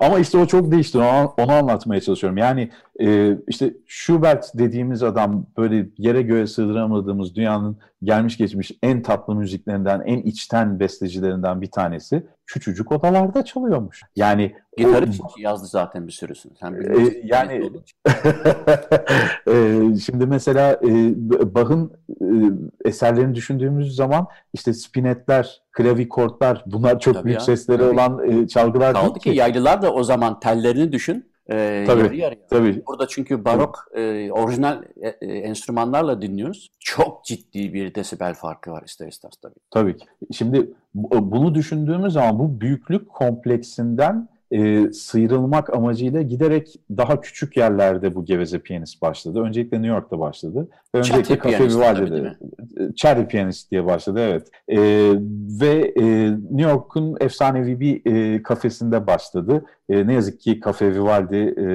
[0.00, 0.98] Ama işte o çok değişti.
[0.98, 2.38] Onu, onu anlatmaya çalışıyorum.
[2.38, 9.34] Yani e, işte Schubert dediğimiz adam böyle yere göğe sığdıramadığımız dünyanın gelmiş geçmiş en tatlı
[9.34, 14.02] müziklerinden, en içten bestecilerinden bir tanesi küçücük odalarda çalıyormuş.
[14.16, 16.52] Yani Gitar için yazdı zaten bir sürüsünü.
[16.60, 17.54] Sen e, yani
[19.48, 27.24] e, şimdi mesela e, Bach'ın e, eserlerini düşündüğümüz zaman işte spinetler, klavikortlar bunlar çok tabii
[27.24, 27.94] büyük ya, sesleri tabii.
[27.94, 29.30] olan e, çalgılar Kaldı değil ki.
[29.30, 29.36] ki.
[29.36, 32.46] Yaylılar da o zaman tellerini düşün e, tabii, yarı yarıya.
[32.50, 32.82] Tabii.
[32.86, 36.70] Burada çünkü barok e, orijinal e, e, enstrümanlarla dinliyoruz.
[36.80, 39.54] Çok ciddi bir desibel farkı var ister istemez tabii.
[39.70, 40.06] Tabii ki.
[40.32, 48.24] Şimdi bunu düşündüğümüz zaman bu büyüklük kompleksinden e, sıyrılmak amacıyla giderek daha küçük yerlerde bu
[48.24, 49.40] geveze piyanist başladı.
[49.40, 50.68] Öncelikle New York'ta başladı.
[50.94, 52.36] Öncelikle Cafe Vivaldi'de.
[52.96, 54.50] Cherry Pianist diye başladı evet.
[54.68, 54.78] E,
[55.60, 59.64] ve e, New York'un efsanevi bir e, kafesinde başladı.
[59.88, 61.66] E, ne yazık ki Cafe Vivaldi e,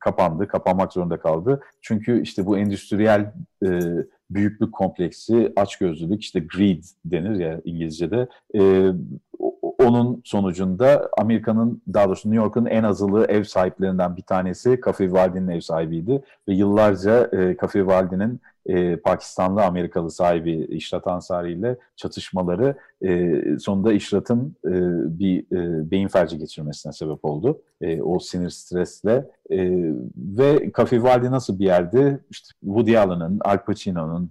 [0.00, 1.60] kapandı, kapanmak zorunda kaldı.
[1.80, 3.32] Çünkü işte bu endüstriyel
[3.66, 3.80] e,
[4.30, 8.28] büyüklük kompleksi, açgözlülük, işte greed denir ya İngilizce'de.
[8.54, 8.92] E,
[9.86, 15.48] onun sonucunda Amerika'nın, daha doğrusu New York'un en azılı ev sahiplerinden bir tanesi Cafe Vivaldi'nin
[15.48, 16.22] ev sahibiydi.
[16.48, 23.92] Ve yıllarca e, Cafe Vivaldi'nin e, Pakistanlı Amerikalı sahibi İşrat Ansari ile çatışmaları e, sonunda
[23.92, 24.70] İşrat'ın e,
[25.18, 27.62] bir e, beyin felci geçirmesine sebep oldu.
[27.80, 29.70] E, o sinir stresle e,
[30.16, 32.20] ve Cafe Vivaldi nasıl bir yerdi?
[32.30, 34.30] İşte Woody Allen'ın, Al Pacino'nun,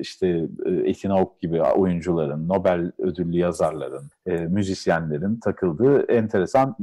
[0.00, 0.26] işte
[0.66, 6.76] e, Ethan Hawke gibi oyuncuların, Nobel ödüllü yazarların, e, müzisyenlerin takıldığı enteresan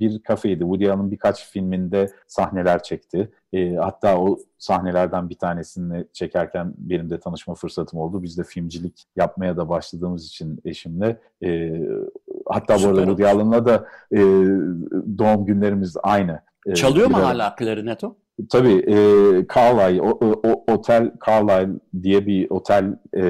[0.00, 0.60] bir kafeydi.
[0.60, 3.30] Woody Allen birkaç filminde sahneler çekti.
[3.80, 8.22] hatta o sahnelerden bir tanesini çekerken benim de tanışma fırsatım oldu.
[8.22, 11.20] Biz de filmcilik yapmaya da başladığımız için eşimle.
[12.46, 13.86] hatta Süper bu arada Woody Allen'la da
[15.18, 16.40] doğum günlerimiz aynı.
[16.74, 18.16] Çalıyor mu hala klarinet o?
[18.50, 18.96] Tabii e,
[19.56, 21.72] Carlyle, o, o, Otel Carlyle
[22.02, 22.84] diye bir otel
[23.14, 23.22] e,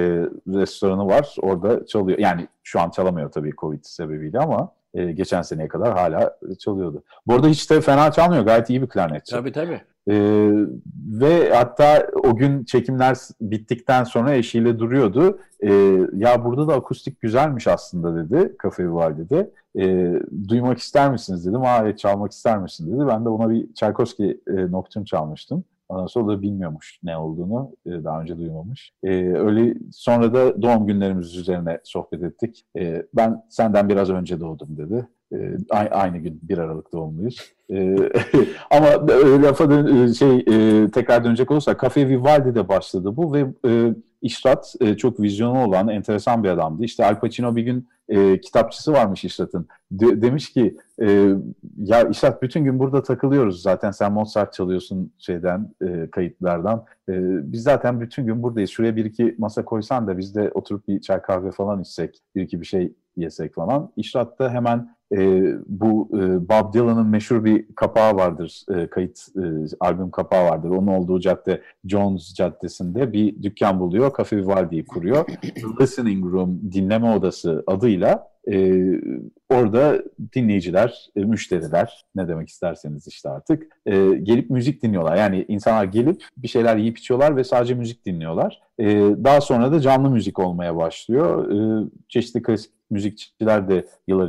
[0.49, 1.37] restoranı var.
[1.43, 2.19] Orada çalıyor.
[2.19, 7.03] Yani şu an çalamıyor tabii Covid sebebiyle ama e, geçen seneye kadar hala çalıyordu.
[7.27, 8.45] Bu arada hiç de fena çalmıyor.
[8.45, 9.31] Gayet iyi bir klarnetçi.
[9.31, 9.81] Tabii tabii.
[10.11, 10.51] Ee,
[11.07, 15.39] ve hatta o gün çekimler bittikten sonra eşiyle duruyordu.
[15.61, 15.73] Ee,
[16.15, 19.51] ya burada da akustik güzelmiş aslında dedi Kafe Vivaldi'de.
[19.79, 21.63] Ee, duymak ister misiniz dedim.
[21.63, 23.07] Aa evet çalmak ister misin dedi.
[23.09, 25.65] Ben de ona bir Tchaikovsky e, Nocturne çalmıştım.
[25.89, 27.73] Ondan sonra da bilmiyormuş ne olduğunu.
[27.87, 28.93] E, daha önce duymamış.
[29.03, 32.67] E, öyle sonra da doğum günlerimiz üzerine sohbet ettik.
[32.79, 35.07] E, ben senden biraz önce doğdum dedi.
[35.33, 35.57] E,
[35.91, 37.55] aynı gün 1 Aralık doğumluyuz.
[37.71, 37.97] E,
[38.71, 43.95] ama e, lafa dön, şey e, tekrar dönecek olursa Cafe Vivaldi'de başladı bu ve e,
[44.23, 46.85] İşrat e, çok vizyonu olan enteresan bir adamdı.
[46.85, 49.69] İşte Al Pacino bir gün e, kitapçısı varmış İşrat'ın.
[49.91, 51.35] De, demiş ki e,
[51.77, 56.85] ya İşrat bütün gün burada takılıyoruz zaten sen Mozart çalıyorsun şeyden e, kayıtlardan.
[57.09, 57.13] E,
[57.53, 58.71] biz zaten bütün gün buradayız.
[58.71, 62.43] Şuraya bir iki masa koysan da biz de oturup bir çay kahve falan içsek, bir
[62.43, 63.93] iki bir şey yesek falan.
[63.97, 69.45] İşrat da hemen e, bu e, Bob Dylan'ın meşhur bir kapağı vardır, e, kayıt e,
[69.81, 70.71] albüm kapağı vardır.
[70.71, 75.25] Onun olduğu cadde Jones Caddesi'nde bir dükkan buluyor, Cafe Vivaldi'yi kuruyor.
[75.81, 78.83] Listening Room, dinleme odası adıyla e,
[79.49, 80.03] orada
[80.35, 83.93] dinleyiciler, e, müşteriler ne demek isterseniz işte artık e,
[84.23, 85.17] gelip müzik dinliyorlar.
[85.17, 88.61] Yani insanlar gelip bir şeyler yiyip içiyorlar ve sadece müzik dinliyorlar.
[88.79, 88.87] E,
[89.25, 91.51] daha sonra da canlı müzik olmaya başlıyor.
[91.53, 94.29] E, çeşitli klasik müzikçiler de yıllar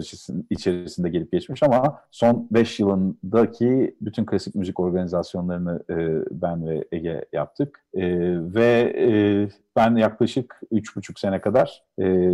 [0.50, 5.96] içerisinde gelip geçmiş ama son 5 yılındaki bütün klasik müzik organizasyonlarını e,
[6.32, 7.86] ben ve Ege yaptık.
[7.94, 8.04] E,
[8.54, 9.10] ve e,
[9.76, 12.32] ben yaklaşık 3,5 sene kadar e,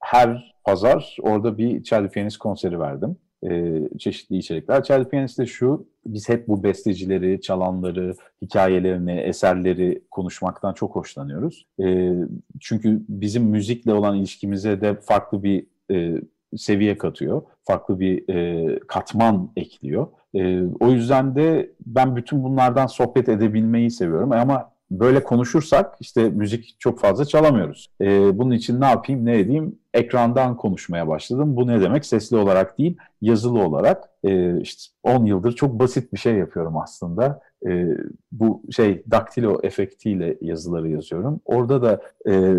[0.00, 3.16] her pazar orada bir Charlie Pianist konseri verdim.
[3.44, 4.82] E, çeşitli içerikler.
[4.82, 11.66] Charlie Pianist de şu, biz hep bu bestecileri, çalanları, hikayelerini, eserleri konuşmaktan çok hoşlanıyoruz.
[11.82, 12.12] E,
[12.60, 16.20] çünkü bizim müzikle olan ilişkimize de farklı bir e,
[16.56, 17.42] seviye katıyor.
[17.64, 20.06] Farklı bir e, katman ekliyor.
[20.34, 24.32] E, o yüzden de ben bütün bunlardan sohbet edebilmeyi seviyorum.
[24.32, 27.88] Ama böyle konuşursak işte müzik çok fazla çalamıyoruz.
[28.00, 31.56] E, bunun için ne yapayım ne edeyim ekrandan konuşmaya başladım.
[31.56, 32.06] Bu ne demek?
[32.06, 34.10] Sesli olarak değil yazılı olarak.
[34.24, 37.40] E, işte 10 yıldır çok basit bir şey yapıyorum aslında.
[37.66, 37.86] E,
[38.32, 41.40] bu şey daktilo efektiyle yazıları yazıyorum.
[41.44, 42.54] Orada da e,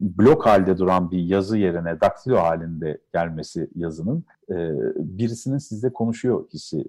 [0.00, 4.54] blok halde duran bir yazı yerine daktilo halinde gelmesi yazının e,
[4.96, 6.84] birisinin sizle konuşuyor hissi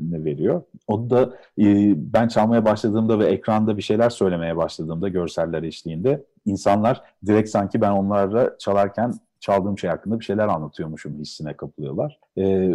[0.00, 0.62] ne veriyor.
[0.86, 1.22] Onu da
[1.58, 7.80] e, ben çalmaya başladığımda ve ekranda bir şeyler söylemeye başladığımda görseller eşliğinde insanlar direkt sanki
[7.80, 12.18] ben onlarla çalarken çaldığım şey hakkında bir şeyler anlatıyormuşum hissine kapılıyorlar.
[12.38, 12.70] E,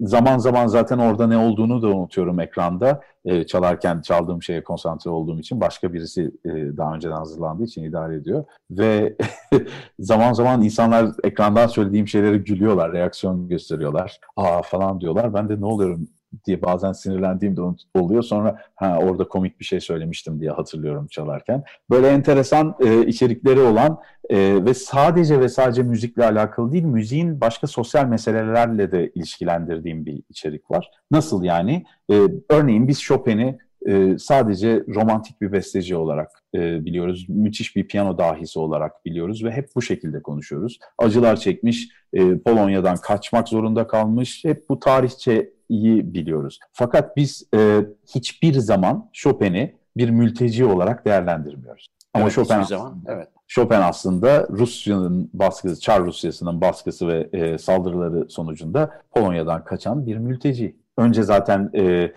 [0.00, 3.00] zaman zaman zaten orada ne olduğunu da unutuyorum ekranda.
[3.24, 8.16] E, çalarken çaldığım şeye konsantre olduğum için başka birisi e, daha önceden hazırlandığı için idare
[8.16, 8.44] ediyor.
[8.70, 9.16] Ve
[9.98, 14.20] zaman zaman insanlar ekrandan söylediğim şeyleri gülüyorlar, reaksiyon gösteriyorlar.
[14.36, 15.34] Aa falan diyorlar.
[15.34, 16.08] Ben de ne oluyorum
[16.46, 17.60] diye bazen sinirlendiğim de
[17.94, 18.22] oluyor.
[18.22, 21.64] Sonra ha orada komik bir şey söylemiştim diye hatırlıyorum çalarken.
[21.90, 24.00] Böyle enteresan e, içerikleri olan
[24.30, 30.22] e, ve sadece ve sadece müzikle alakalı değil, müziğin başka sosyal meselelerle de ilişkilendirdiğim bir
[30.28, 30.90] içerik var.
[31.10, 31.84] Nasıl yani?
[32.12, 32.14] E,
[32.48, 37.26] örneğin biz Chopin'i e, sadece romantik bir besteci olarak e, biliyoruz.
[37.28, 40.78] Müthiş bir piyano dahisi olarak biliyoruz ve hep bu şekilde konuşuyoruz.
[40.98, 44.44] Acılar çekmiş, e, Polonya'dan kaçmak zorunda kalmış.
[44.44, 46.58] Hep bu tarihçeyi biliyoruz.
[46.72, 47.80] Fakat biz e,
[48.14, 51.86] hiçbir zaman Chopin'i bir mülteci olarak değerlendirmiyoruz.
[52.14, 53.28] Ama evet, Chopin zaman, evet.
[53.48, 60.76] Chopin aslında Rusya'nın baskısı, Çar Rusyası'nın baskısı ve e, saldırıları sonucunda Polonya'dan kaçan bir mülteci.
[60.96, 62.12] Önce zaten e, e,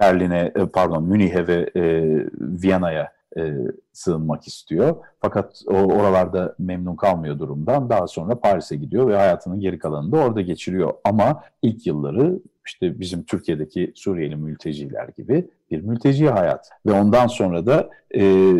[0.00, 1.82] Berlin'e, e, pardon Münih'e ve e,
[2.40, 3.54] Viyana'ya e,
[3.92, 4.96] sığınmak istiyor.
[5.20, 7.90] Fakat o, oralarda memnun kalmıyor durumdan.
[7.90, 10.92] Daha sonra Paris'e gidiyor ve hayatının geri kalanını da orada geçiriyor.
[11.04, 16.70] Ama ilk yılları işte bizim Türkiye'deki Suriyeli mülteciler gibi bir mülteci hayat.
[16.86, 18.54] Ve ondan sonra da e,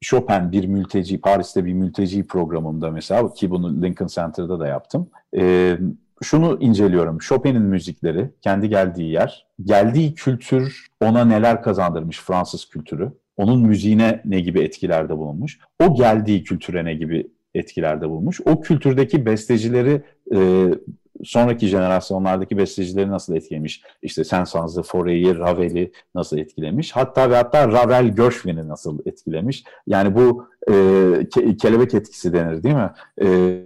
[0.00, 5.08] Chopin bir mülteci, Paris'te bir mülteci programında mesela ki bunu Lincoln Center'da da yaptım.
[5.36, 5.76] E,
[6.22, 7.18] şunu inceliyorum.
[7.18, 14.40] Chopin'in müzikleri, kendi geldiği yer, geldiği kültür ona neler kazandırmış Fransız kültürü, onun müziğine ne
[14.40, 20.02] gibi etkilerde bulunmuş, o geldiği kültüre ne gibi etkilerde bulunmuş, o kültürdeki bestecileri
[20.34, 20.68] e,
[21.24, 23.82] sonraki jenerasyonlardaki bestecileri nasıl etkilemiş?
[24.02, 26.92] İşte Saint-Saëns'ı, Fauré'yi, Ravel'i nasıl etkilemiş?
[26.92, 29.64] Hatta ve hatta Ravel Gershwin'i nasıl etkilemiş?
[29.86, 32.90] Yani bu e, ke- kelebek etkisi denir değil mi?
[33.22, 33.60] E,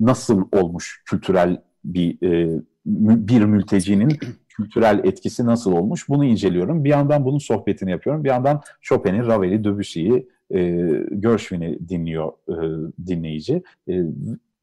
[0.00, 4.08] nasıl olmuş kültürel bir e, bir mültecinin
[4.48, 6.84] kültürel etkisi nasıl olmuş bunu inceliyorum.
[6.84, 8.24] Bir yandan bunun sohbetini yapıyorum.
[8.24, 10.60] Bir yandan Chopin'i, Ravel'i, Debussy'yi, e,
[11.18, 12.56] Gershwin'i dinliyor e,
[13.06, 13.62] dinleyici.
[13.88, 14.02] E,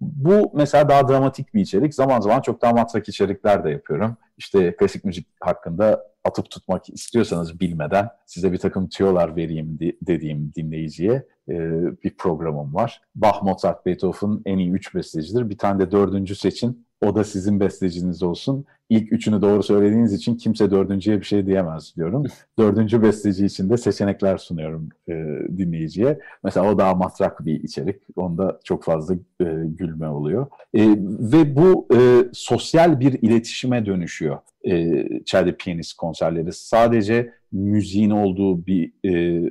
[0.01, 1.93] bu mesela daha dramatik bir içerik.
[1.93, 4.17] Zaman zaman çok daha matrak içerikler de yapıyorum.
[4.38, 11.26] İşte klasik müzik hakkında atıp tutmak istiyorsanız bilmeden size bir takım tüyolar vereyim dediğim dinleyiciye
[11.49, 11.55] e,
[12.03, 13.01] bir programım var.
[13.15, 15.49] Bach, Mozart, Beethoven en iyi üç bestecidir.
[15.49, 16.86] Bir tane de dördüncü seçin.
[17.04, 18.66] O da sizin besteciniz olsun.
[18.89, 22.24] İlk üçünü doğru söylediğiniz için kimse dördüncüye bir şey diyemez diyorum.
[22.60, 25.14] Dördüncü besteci için de seçenekler sunuyorum e,
[25.58, 26.20] dinleyiciye.
[26.43, 28.01] Mesela o daha matrak bir içerik.
[28.16, 30.47] Onda çok fazla e, gülme oluyor.
[30.74, 30.89] E,
[31.20, 31.99] ve bu e,
[32.34, 36.54] sosyal bir iletişime dönüşüyor e, Çelde Piyanist konserleri.
[36.54, 39.43] Sadece müziğin olduğu bir e,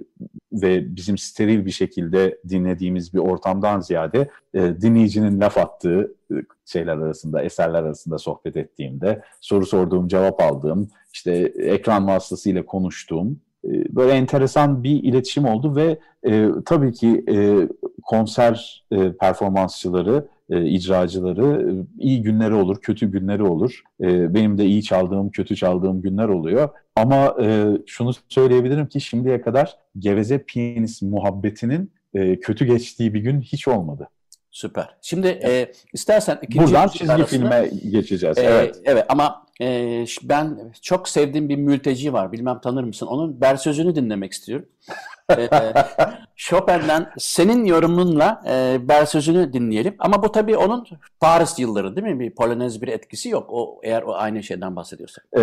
[0.52, 6.34] ve bizim steril bir şekilde dinlediğimiz bir ortamdan ziyade e, dinleyicinin laf attığı e,
[6.64, 13.70] şeyler arasında, eserler arasında sohbet ettiğimde, soru sorduğum, cevap aldığım, işte ekran vasıtasıyla konuştuğum e,
[13.96, 17.68] böyle enteresan bir iletişim oldu ve e, tabii ki e,
[18.02, 23.82] konser e, performansçıları e, icracıları e, iyi günleri olur, kötü günleri olur.
[24.00, 26.68] E, benim de iyi çaldığım, kötü çaldığım günler oluyor.
[26.96, 33.40] Ama e, şunu söyleyebilirim ki şimdiye kadar geveze piyanist muhabbetinin e, kötü geçtiği bir gün
[33.40, 34.08] hiç olmadı.
[34.50, 34.96] Süper.
[35.02, 38.38] Şimdi e, istersen ikinci Buradan çizgi arasında, filme geçeceğiz.
[38.38, 38.80] E, evet.
[38.84, 42.32] Evet ama e, ben çok sevdiğim bir mülteci var.
[42.32, 43.06] Bilmem tanır mısın?
[43.06, 44.68] Onun ber sözünü dinlemek istiyorum
[45.38, 45.74] e,
[46.36, 49.94] Chopin'den senin yorumunla e, ber sözünü dinleyelim.
[49.98, 50.86] Ama bu tabii onun
[51.20, 52.20] Paris yılları değil mi?
[52.20, 53.46] Bir polonez bir etkisi yok.
[53.48, 55.22] O eğer o aynı şeyden bahsediyorsa.
[55.36, 55.42] Ee,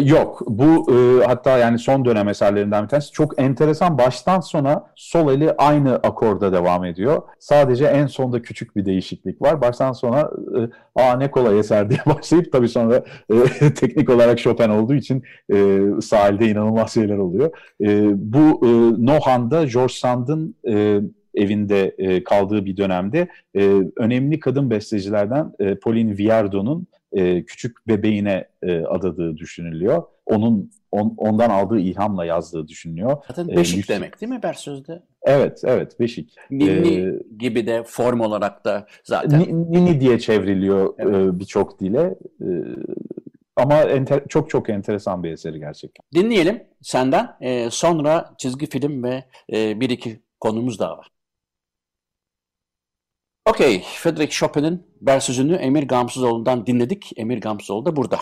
[0.00, 0.42] yok.
[0.46, 3.12] Bu e, hatta yani son dönem eserlerinden bir tanesi.
[3.12, 3.98] Çok enteresan.
[3.98, 7.22] Baştan sona sol eli aynı akorda devam ediyor.
[7.38, 9.60] Sadece en sonda küçük bir değişiklik var.
[9.60, 10.60] Baştan sona e,
[11.02, 15.22] aa ne kolay eser diye başlayıp tabii sonra e, teknik olarak Chopin olduğu için
[15.52, 17.50] e, sahilde inanılmaz şeyler oluyor.
[17.80, 18.68] E, bu e,
[19.18, 21.00] Nohan'da George Sand'ın e,
[21.34, 28.44] evinde e, kaldığı bir dönemde e, önemli kadın bestecilerden e, Pauline Viardot'un e, küçük bebeğine
[28.62, 30.02] e, adadığı düşünülüyor.
[30.26, 33.16] Onun on, ondan aldığı ilhamla yazdığı düşünülüyor.
[33.28, 35.02] Zaten e, beşik ee, demek değil mi Bersöz'de?
[35.22, 36.34] Evet, evet beşik.
[36.50, 39.40] Nini ee, gibi de form olarak da zaten.
[39.70, 41.16] Nini diye çevriliyor evet.
[41.16, 42.14] e, birçok dile.
[42.40, 42.48] E,
[43.58, 46.02] ama enter, çok çok enteresan bir eseri gerçekten.
[46.14, 47.36] Dinleyelim senden.
[47.40, 51.08] E, sonra çizgi film ve e, bir iki konumuz daha var.
[53.48, 57.12] Okey, Frederick Chopin'in Bersözünü Emir Gamsızoğlu'ndan dinledik.
[57.16, 58.18] Emir Gamsızoğlu da burada.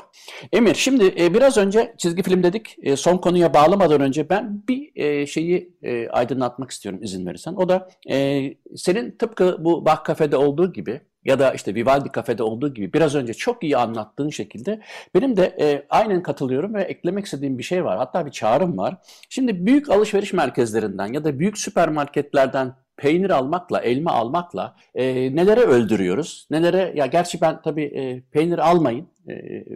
[0.52, 2.76] Emir, şimdi e, biraz önce çizgi film dedik.
[2.82, 7.54] E, son konuya bağlamadan önce ben bir e, şeyi e, aydınlatmak istiyorum izin verirsen.
[7.54, 8.42] O da e,
[8.76, 13.14] senin tıpkı bu Bach Cafe'de olduğu gibi ya da işte Vivaldi Cafe'de olduğu gibi biraz
[13.14, 14.80] önce çok iyi anlattığın şekilde
[15.14, 17.98] benim de e, aynen katılıyorum ve eklemek istediğim bir şey var.
[17.98, 18.96] Hatta bir çağrım var.
[19.28, 26.46] Şimdi büyük alışveriş merkezlerinden ya da büyük süpermarketlerden peynir almakla, elma almakla e, nelere öldürüyoruz?
[26.50, 29.34] Nelere ya gerçi ben tabii e, peynir almayın e,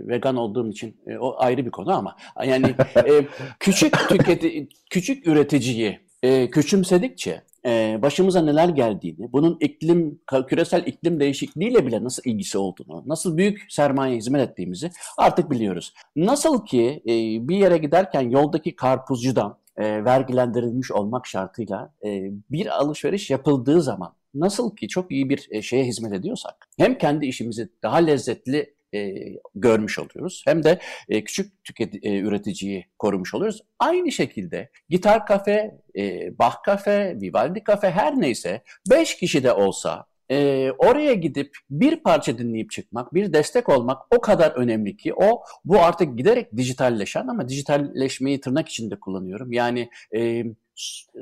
[0.08, 3.26] vegan olduğum için e, o ayrı bir konu ama yani e,
[3.60, 11.86] küçük tüketi küçük üreticiyi e, küçümsedikçe e, başımıza neler geldiğini, bunun iklim küresel iklim değişikliğiyle
[11.86, 15.94] bile nasıl ilgisi olduğunu, nasıl büyük sermaye hizmet ettiğimizi artık biliyoruz.
[16.16, 17.12] Nasıl ki e,
[17.48, 24.76] bir yere giderken yoldaki karpuzcudan e, vergilendirilmiş olmak şartıyla e, bir alışveriş yapıldığı zaman nasıl
[24.76, 29.14] ki çok iyi bir şeye hizmet ediyorsak hem kendi işimizi daha lezzetli e,
[29.54, 30.42] görmüş oluyoruz.
[30.46, 30.78] Hem de
[31.08, 33.62] e, küçük tüket, e, üreticiyi korumuş oluyoruz.
[33.78, 40.06] Aynı şekilde Gitar Kafe, e, Bach Kafe, Vivaldi Kafe her neyse 5 kişi de olsa
[40.30, 45.42] e, oraya gidip bir parça dinleyip çıkmak, bir destek olmak o kadar önemli ki o
[45.64, 49.52] bu artık giderek dijitalleşen ama dijitalleşmeyi tırnak içinde kullanıyorum.
[49.52, 50.44] Yani e,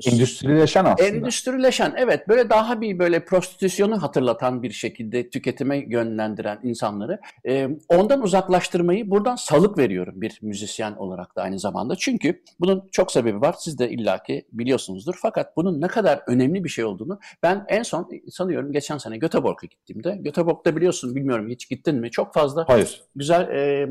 [0.06, 1.08] Endüstrileşen aslında.
[1.08, 8.22] Endüstrileşen evet böyle daha bir böyle prostitüsyonu hatırlatan bir şekilde tüketime yönlendiren insanları e, ondan
[8.22, 11.96] uzaklaştırmayı buradan salık veriyorum bir müzisyen olarak da aynı zamanda.
[11.96, 16.68] Çünkü bunun çok sebebi var siz de illaki biliyorsunuzdur fakat bunun ne kadar önemli bir
[16.68, 21.96] şey olduğunu ben en son sanıyorum geçen sene Göteborg'a gittiğimde Göteborg'da biliyorsun bilmiyorum hiç gittin
[21.96, 23.00] mi çok fazla Hayır.
[23.16, 23.88] güzel e,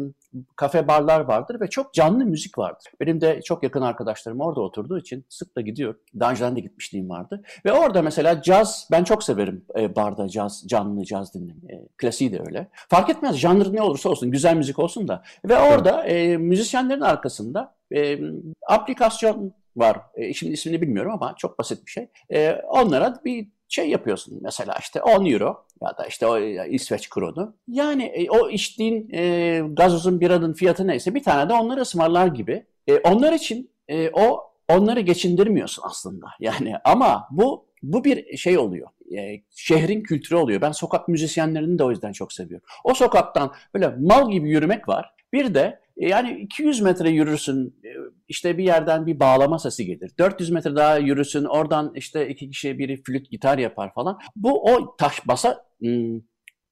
[0.55, 2.91] kafe barlar vardır ve çok canlı müzik vardır.
[2.99, 5.95] Benim de çok yakın arkadaşlarım orada oturduğu için sık da gidiyor.
[6.19, 7.43] Daha önceden de gitmişliğim vardı.
[7.65, 11.81] Ve orada mesela caz, ben çok severim e, barda caz, canlı caz dinlemeyi.
[11.81, 12.67] E, klasiği de öyle.
[12.73, 15.23] Fark etmez janr ne olursa olsun, güzel müzik olsun da.
[15.45, 18.19] Ve orada e, müzisyenlerin arkasında e,
[18.67, 20.01] aplikasyon var.
[20.15, 22.07] E, şimdi ismini bilmiyorum ama çok basit bir şey.
[22.33, 27.09] E, onlara bir şey yapıyorsun mesela işte 10 euro ya da işte o e, İsveç
[27.09, 27.55] kronu.
[27.67, 32.65] Yani e, o içtiğin e, gazozun biranın fiyatı neyse bir tane de onları ısmarlar gibi.
[32.87, 36.27] E, onlar için e, o onları geçindirmiyorsun aslında.
[36.39, 38.89] Yani ama bu bu bir şey oluyor.
[39.17, 40.61] E, şehrin kültürü oluyor.
[40.61, 42.67] Ben sokak müzisyenlerini de o yüzden çok seviyorum.
[42.83, 45.13] O sokaktan böyle mal gibi yürümek var.
[45.33, 47.89] Bir de e, yani 200 metre yürürsün e,
[48.27, 50.11] işte bir yerden bir bağlama sesi gelir.
[50.19, 54.19] 400 metre daha yürürsün oradan işte iki kişi biri flüt gitar yapar falan.
[54.35, 56.19] Bu o taş basa hmm,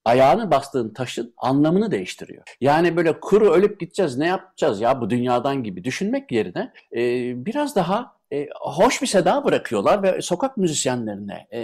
[0.05, 2.43] ayağını bastığın taşın anlamını değiştiriyor.
[2.61, 7.01] Yani böyle kuru ölüp gideceğiz ne yapacağız ya bu dünyadan gibi düşünmek yerine e,
[7.45, 11.59] biraz daha e, hoş bir seda bırakıyorlar ve sokak müzisyenlerine e,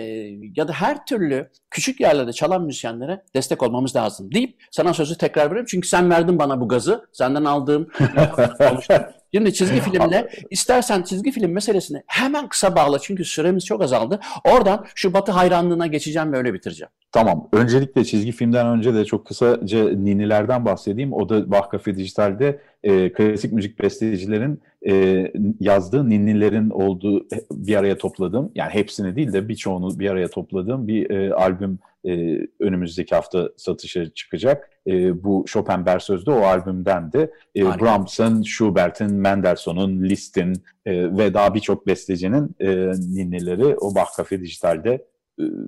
[0.55, 5.45] ya da her türlü küçük yerlerde çalan müzisyenlere destek olmamız lazım deyip sana sözü tekrar
[5.45, 5.67] veriyorum.
[5.69, 7.05] Çünkü sen verdin bana bu gazı.
[7.13, 7.87] Senden aldığım
[9.33, 14.19] Şimdi çizgi filmle istersen çizgi film meselesini hemen kısa bağla çünkü süremiz çok azaldı.
[14.53, 16.91] Oradan şu batı hayranlığına geçeceğim ve öyle bitireceğim.
[17.11, 17.49] Tamam.
[17.53, 21.13] Öncelikle çizgi filmden önce de çok kısaca ninilerden bahsedeyim.
[21.13, 25.27] O da Bach Cafe Dijital'de e, klasik müzik bestecilerin e,
[25.59, 31.09] yazdığı ninnilerin olduğu bir araya topladığım yani hepsini değil de birçoğunu bir araya topladığım bir
[31.09, 34.69] e, albüm e, önümüzdeki hafta satışa çıkacak.
[34.87, 40.53] E, bu Chopin Bersöz'de o albümden de e, Brahms'ın, Schubert'in, Mendelssohn'un, Liszt'in
[40.85, 42.67] e, ve daha birçok bestecinin e,
[43.15, 45.05] ninnileri o Bach Cafe Dijital'de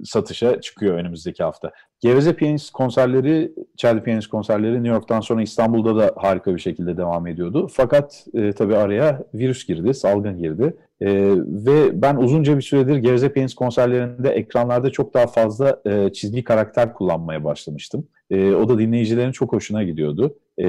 [0.04, 1.72] satışa çıkıyor önümüzdeki hafta.
[2.00, 7.28] Geveze Piyanist konserleri, Charlie Piyanist konserleri New York'tan sonra İstanbul'da da harika bir şekilde devam
[7.28, 7.68] ediyordu.
[7.72, 10.76] Fakat e, tabii araya virüs girdi, salgın girdi.
[11.02, 16.44] E, ve ben uzunca bir süredir Geveze Piyanist konserlerinde ekranlarda çok daha fazla e, çizgi
[16.44, 18.08] karakter kullanmaya başlamıştım.
[18.32, 20.36] E, o da dinleyicilerin çok hoşuna gidiyordu.
[20.60, 20.66] E,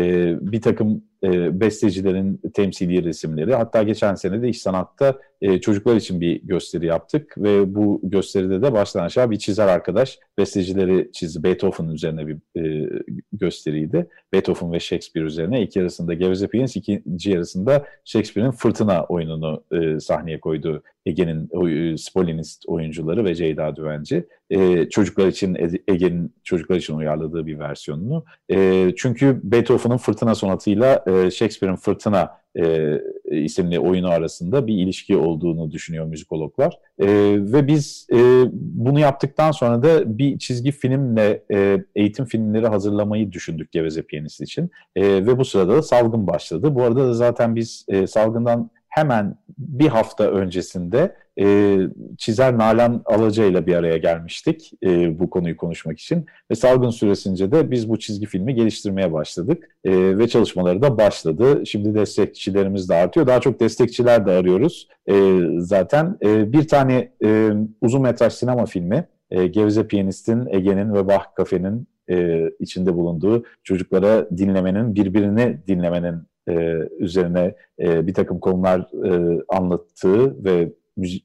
[0.52, 3.55] bir takım e, bestecilerin temsili resimleri.
[3.55, 5.14] Hatta geçen sene de İş Sanat'ta
[5.45, 10.18] e, çocuklar için bir gösteri yaptık ve bu gösteride de baştan aşağı bir çizer arkadaş
[10.38, 11.42] bestecileri çizdi.
[11.42, 12.90] Beethoven üzerine bir e,
[13.32, 14.07] gösteriydi.
[14.32, 15.62] Beethoven ve Shakespeare üzerine.
[15.62, 22.64] İlk yarısında Geveze Piyanist, ikinci yarısında Shakespeare'in Fırtına oyununu e, sahneye koydu Ege'nin e, Spolinist
[22.66, 24.26] oyuncuları ve Ceyda Düvenci.
[24.51, 25.57] E, çocuklar için
[25.88, 28.24] Ege'nin çocuklar için uyarladığı bir versiyonunu.
[28.51, 33.00] E, çünkü Beethoven'ın Fırtına sonatıyla e, Shakespeare'in Fırtına e,
[33.30, 36.78] isimli oyunu arasında bir ilişki olduğunu düşünüyor müzikologlar.
[36.98, 37.07] E,
[37.38, 43.72] ve biz e, bunu yaptıktan sonra da bir çizgi filmle e, eğitim filmleri hazırlamayı düşündük
[43.72, 44.70] Geveze Piyanist için.
[44.96, 46.74] E, ve bu sırada da salgın başladı.
[46.74, 51.78] Bu arada da zaten biz e, salgından hemen bir hafta öncesinde e,
[52.18, 56.26] çizer Nalan Alaca ile bir araya gelmiştik e, bu konuyu konuşmak için.
[56.51, 61.66] Ve salgın süresince de biz bu çizgi filmi geliştirmeye başladık e, ve çalışmaları da başladı.
[61.66, 63.26] Şimdi destekçilerimiz de artıyor.
[63.26, 64.88] Daha çok destekçiler de arıyoruz.
[65.11, 65.14] E,
[65.59, 71.24] zaten e, bir tane e, uzun metraj sinema filmi e, Gevze Piyanist'in, Ege'nin ve Bach
[71.36, 79.42] Kafe'nin e, içinde bulunduğu çocuklara dinlemenin, birbirini dinlemenin e, üzerine e, bir takım konular e,
[79.49, 80.72] anlattığı ve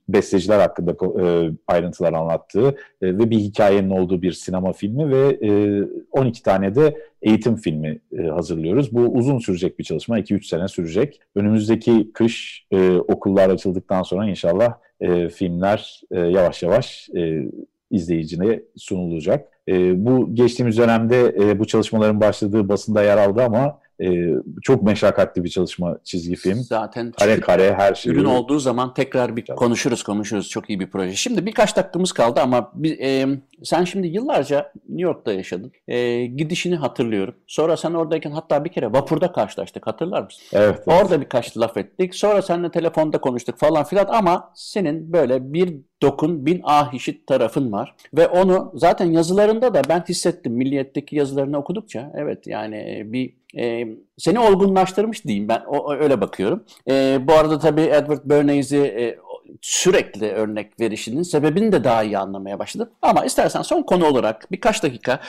[0.09, 0.91] besteciler hakkında
[1.21, 6.75] e, ayrıntılar anlattığı e, ve bir hikayenin olduğu bir sinema filmi ve e, 12 tane
[6.75, 8.93] de eğitim filmi e, hazırlıyoruz.
[8.93, 11.21] Bu uzun sürecek bir çalışma, 2-3 sene sürecek.
[11.35, 17.43] Önümüzdeki kış e, okullar açıldıktan sonra inşallah e, filmler e, yavaş yavaş e,
[17.91, 19.47] izleyicine sunulacak.
[19.67, 25.43] E, bu geçtiğimiz dönemde e, bu çalışmaların başladığı basında yer aldı ama e, çok meşakkatli
[25.43, 26.63] bir çalışma çizgi film.
[26.63, 28.11] Zaten kare kare her şey.
[28.11, 30.49] Ürün olduğu zaman tekrar bir konuşuruz konuşuruz.
[30.49, 31.15] Çok iyi bir proje.
[31.15, 35.71] Şimdi birkaç dakikamız kaldı ama bir, e, sen şimdi yıllarca New York'ta yaşadın.
[35.87, 37.35] E, gidişini hatırlıyorum.
[37.47, 40.43] Sonra sen oradayken hatta bir kere vapurda karşılaştık hatırlar mısın?
[40.53, 40.79] Evet.
[40.85, 41.21] Orada evet.
[41.21, 42.15] birkaç laf ettik.
[42.15, 47.71] Sonra seninle telefonda konuştuk falan filan ama senin böyle bir dokun bin ah işit tarafın
[47.71, 47.95] var.
[48.13, 50.53] Ve onu zaten yazılarında da ben hissettim.
[50.53, 52.11] Milliyetteki yazılarını okudukça.
[52.15, 53.87] Evet yani bir e,
[54.17, 56.63] seni olgunlaştırmış diyeyim ben o, öyle bakıyorum.
[56.89, 59.17] E, bu arada tabii Edward Bernays'i e,
[59.61, 62.89] sürekli örnek verişinin sebebini de daha iyi anlamaya başladım.
[63.01, 65.19] Ama istersen son konu olarak birkaç dakika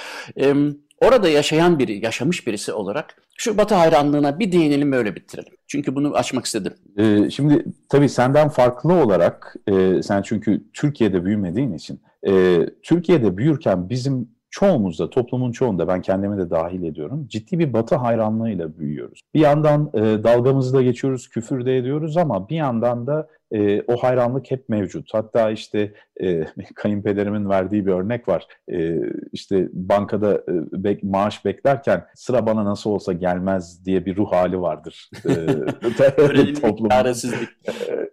[0.41, 0.55] e,
[1.01, 5.53] orada yaşayan biri, yaşamış birisi olarak şu Batı hayranlığına bir değinelim öyle bitirelim.
[5.66, 6.73] Çünkü bunu açmak istedim.
[6.99, 13.89] Ee, şimdi tabii senden farklı olarak e, sen çünkü Türkiye'de büyümediğin için e, Türkiye'de büyürken
[13.89, 17.27] bizim çoğumuzda, toplumun çoğunda ben kendimi de dahil ediyorum.
[17.29, 19.21] Ciddi bir batı hayranlığıyla büyüyoruz.
[19.35, 23.96] Bir yandan e, dalgamızı da geçiyoruz, küfür de ediyoruz ama bir yandan da e, o
[23.96, 25.09] hayranlık hep mevcut.
[25.14, 26.44] Hatta işte e,
[26.74, 28.46] kayınpederimin verdiği bir örnek var.
[28.72, 28.96] E,
[29.32, 30.53] işte bankada e,
[30.84, 35.11] bek, maaş beklerken sıra bana nasıl olsa gelmez diye bir ruh hali vardır.
[35.30, 36.57] E, öğrenilmiş
[36.90, 37.48] çaresizlik.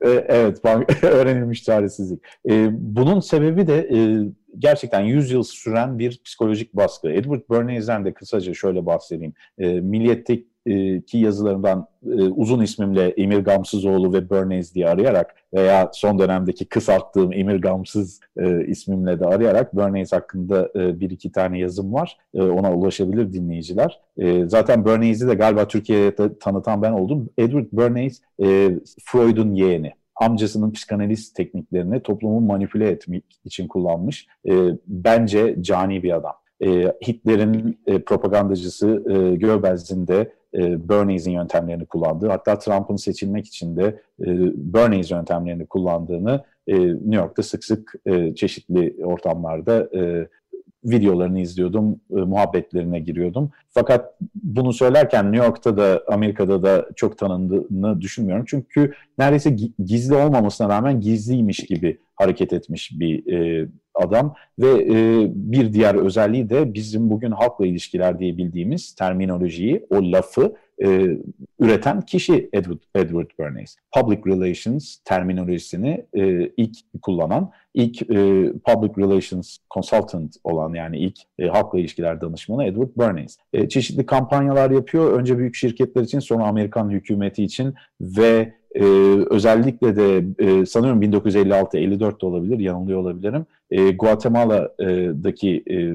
[0.02, 2.20] E, evet, bank, öğrenilmiş çaresizlik.
[2.50, 4.00] E, bunun sebebi de e,
[4.60, 7.10] gerçekten 100 yıl süren bir psikolojik baskı.
[7.10, 9.34] Edward Bernays'den de kısaca şöyle bahsedeyim.
[9.58, 9.80] E,
[10.68, 16.66] Milliyet'teki ki yazılarından e, uzun ismimle Emir Gamsızoğlu ve Bernays diye arayarak veya son dönemdeki
[16.66, 22.18] kısalttığım Emir Gamsız e, ismimle de arayarak Bernays hakkında e, bir iki tane yazım var.
[22.34, 24.00] E, ona ulaşabilir dinleyiciler.
[24.18, 27.30] E, zaten Bernays'i de galiba Türkiye'ye tanıtan ben oldum.
[27.38, 28.70] Edward Bernays e,
[29.06, 34.28] Freud'un yeğeni amcasının psikanaliz tekniklerini toplumu manipüle etmek için kullanmış.
[34.50, 34.54] E,
[34.88, 36.34] bence cani bir adam.
[36.66, 39.36] E, Hitler'in e, propagandacısı e,
[40.08, 44.26] de e, Bernays'in yöntemlerini kullandığı, hatta Trump'ın seçilmek için de e,
[44.56, 50.28] Bernays yöntemlerini kullandığını e, New York'ta sık sık e, çeşitli ortamlarda e,
[50.84, 53.52] videolarını izliyordum, muhabbetlerine giriyordum.
[53.70, 58.46] Fakat bunu söylerken New York'ta da Amerika'da da çok tanındığını düşünmüyorum.
[58.48, 64.36] Çünkü neredeyse gizli olmamasına rağmen gizliymiş gibi hareket etmiş bir e, adam.
[64.60, 70.56] Ve e, bir diğer özelliği de bizim bugün halkla ilişkiler diye bildiğimiz terminolojiyi, o lafı
[70.84, 71.18] e,
[71.60, 73.76] üreten kişi Edward, Edward Bernays.
[73.96, 78.16] Public Relations terminolojisini e, ilk kullanan, ilk e,
[78.66, 83.38] Public Relations Consultant olan yani ilk e, halkla ilişkiler danışmanı Edward Bernays.
[83.54, 85.20] E, çeşitli kampanyalar yapıyor.
[85.20, 88.84] Önce büyük şirketler için sonra Amerikan hükümeti için ve ee,
[89.30, 93.46] özellikle de e, sanıyorum 1956-54 de olabilir, yanılıyor olabilirim.
[93.72, 95.94] E, Guatemala'daki e,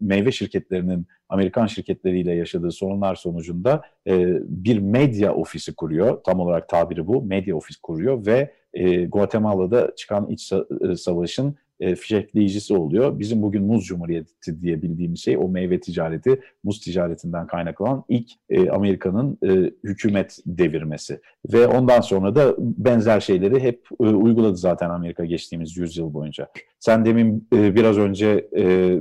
[0.00, 6.22] meyve şirketlerinin Amerikan şirketleriyle yaşadığı sorunlar sonucunda e, bir medya ofisi kuruyor.
[6.24, 7.22] Tam olarak tabiri bu.
[7.22, 10.52] Medya ofis kuruyor ve e, Guatemala'da çıkan iç
[10.90, 13.18] e, savaşın e, fişekleyicisi oluyor.
[13.18, 18.70] Bizim bugün muz cumhuriyeti diye bildiğimiz şey o meyve ticareti, muz ticaretinden kaynaklanan ilk e,
[18.70, 21.20] Amerika'nın e, hükümet devirmesi.
[21.52, 26.48] Ve ondan sonra da benzer şeyleri hep e, uyguladı zaten Amerika geçtiğimiz yüzyıl boyunca.
[26.80, 28.94] Sen demin e, biraz önce e,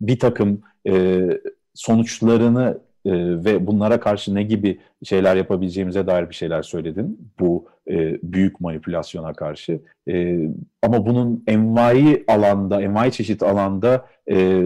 [0.00, 1.26] bir takım e,
[1.74, 3.12] sonuçlarını e,
[3.44, 7.30] ve bunlara karşı ne gibi şeyler yapabileceğimize dair bir şeyler söyledin.
[7.40, 9.80] Bu e, büyük manipülasyona karşı.
[10.08, 10.48] E,
[10.82, 14.64] ama bunun envai alanda, envai çeşit alanda e,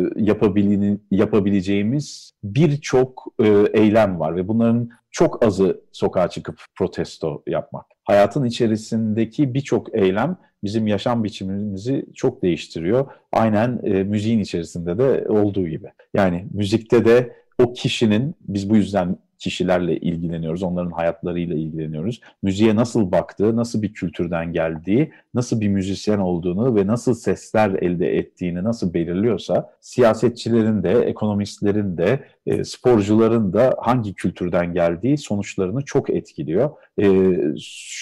[1.11, 7.87] yapabileceğimiz birçok e, eylem var ve bunların çok azı sokağa çıkıp protesto yapmak.
[8.05, 13.07] Hayatın içerisindeki birçok eylem bizim yaşam biçimimizi çok değiştiriyor.
[13.33, 15.89] Aynen e, müziğin içerisinde de olduğu gibi.
[16.15, 22.21] Yani müzikte de o kişinin, biz bu yüzden kişilerle ilgileniyoruz, onların hayatlarıyla ilgileniyoruz.
[22.43, 28.17] Müziğe nasıl baktığı, nasıl bir kültürden geldiği, nasıl bir müzisyen olduğunu ve nasıl sesler elde
[28.17, 36.11] ettiğini nasıl belirliyorsa, siyasetçilerin de, ekonomistlerin de, e, sporcuların da hangi kültürden geldiği sonuçlarını çok
[36.11, 36.71] etkiliyor.
[37.03, 37.37] E,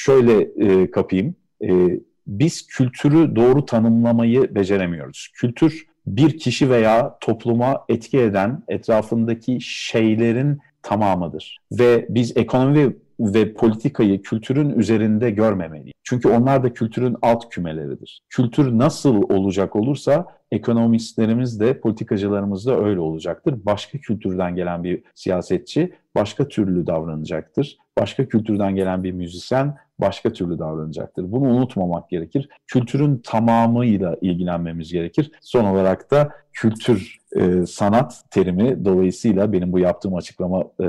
[0.05, 5.29] şöyle e, kapayım, e, biz kültürü doğru tanımlamayı beceremiyoruz.
[5.35, 11.59] Kültür bir kişi veya topluma etki eden etrafındaki şeylerin tamamıdır.
[11.73, 15.93] Ve biz ekonomi ve politikayı kültürün üzerinde görmemeli.
[16.03, 18.21] Çünkü onlar da kültürün alt kümeleridir.
[18.29, 23.55] Kültür nasıl olacak olursa ekonomistlerimiz de politikacılarımız da öyle olacaktır.
[23.67, 27.79] Başka kültürden gelen bir siyasetçi başka türlü davranacaktır.
[27.99, 31.33] Başka kültürden gelen bir müzisyen başka türlü davranacaktır.
[31.33, 32.49] Bunu unutmamak gerekir.
[32.67, 35.31] Kültürün tamamıyla ilgilenmemiz gerekir.
[35.41, 40.87] Son olarak da kültür e, sanat terimi dolayısıyla benim bu yaptığım açıklama e,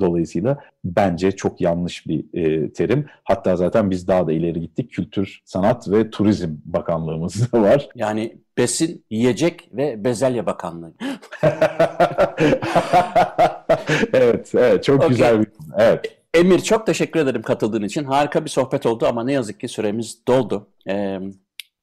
[0.00, 3.06] dolayısıyla bence çok yanlış bir e, terim.
[3.24, 4.92] Hatta zaten biz daha da ileri gittik.
[4.92, 7.88] Kültür, Sanat ve Turizm Bakanlığımız da var.
[7.94, 10.92] Yani Besin, Yiyecek ve Bezelye Bakanlığı.
[14.12, 15.08] evet, evet çok okay.
[15.08, 15.46] güzel bir
[15.78, 16.18] evet.
[16.34, 18.04] Emir çok teşekkür ederim katıldığın için.
[18.04, 20.66] Harika bir sohbet oldu ama ne yazık ki süremiz doldu.
[20.88, 21.20] Ee,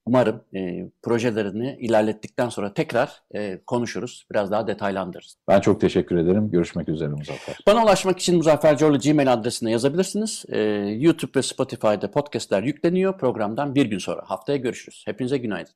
[0.09, 4.25] umarım e, projelerini ilerlettikten sonra tekrar e, konuşuruz.
[4.31, 5.35] Biraz daha detaylandırırız.
[5.47, 6.51] Ben çok teşekkür ederim.
[6.51, 7.57] Görüşmek üzere Muzaffer.
[7.67, 10.45] Bana ulaşmak için Muzaffer Corlu Gmail adresine yazabilirsiniz.
[10.49, 10.59] E,
[10.99, 13.17] YouTube ve Spotify'da podcastler yükleniyor.
[13.17, 14.21] Programdan bir gün sonra.
[14.25, 15.03] Haftaya görüşürüz.
[15.07, 15.73] Hepinize günaydın.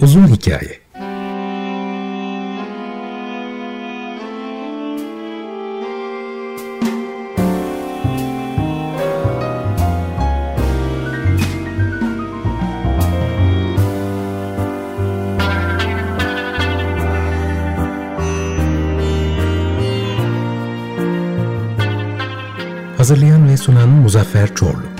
[0.00, 0.87] Uzun Hikaye
[23.08, 24.97] Hazırlayan ve sunan Muzaffer Çorlu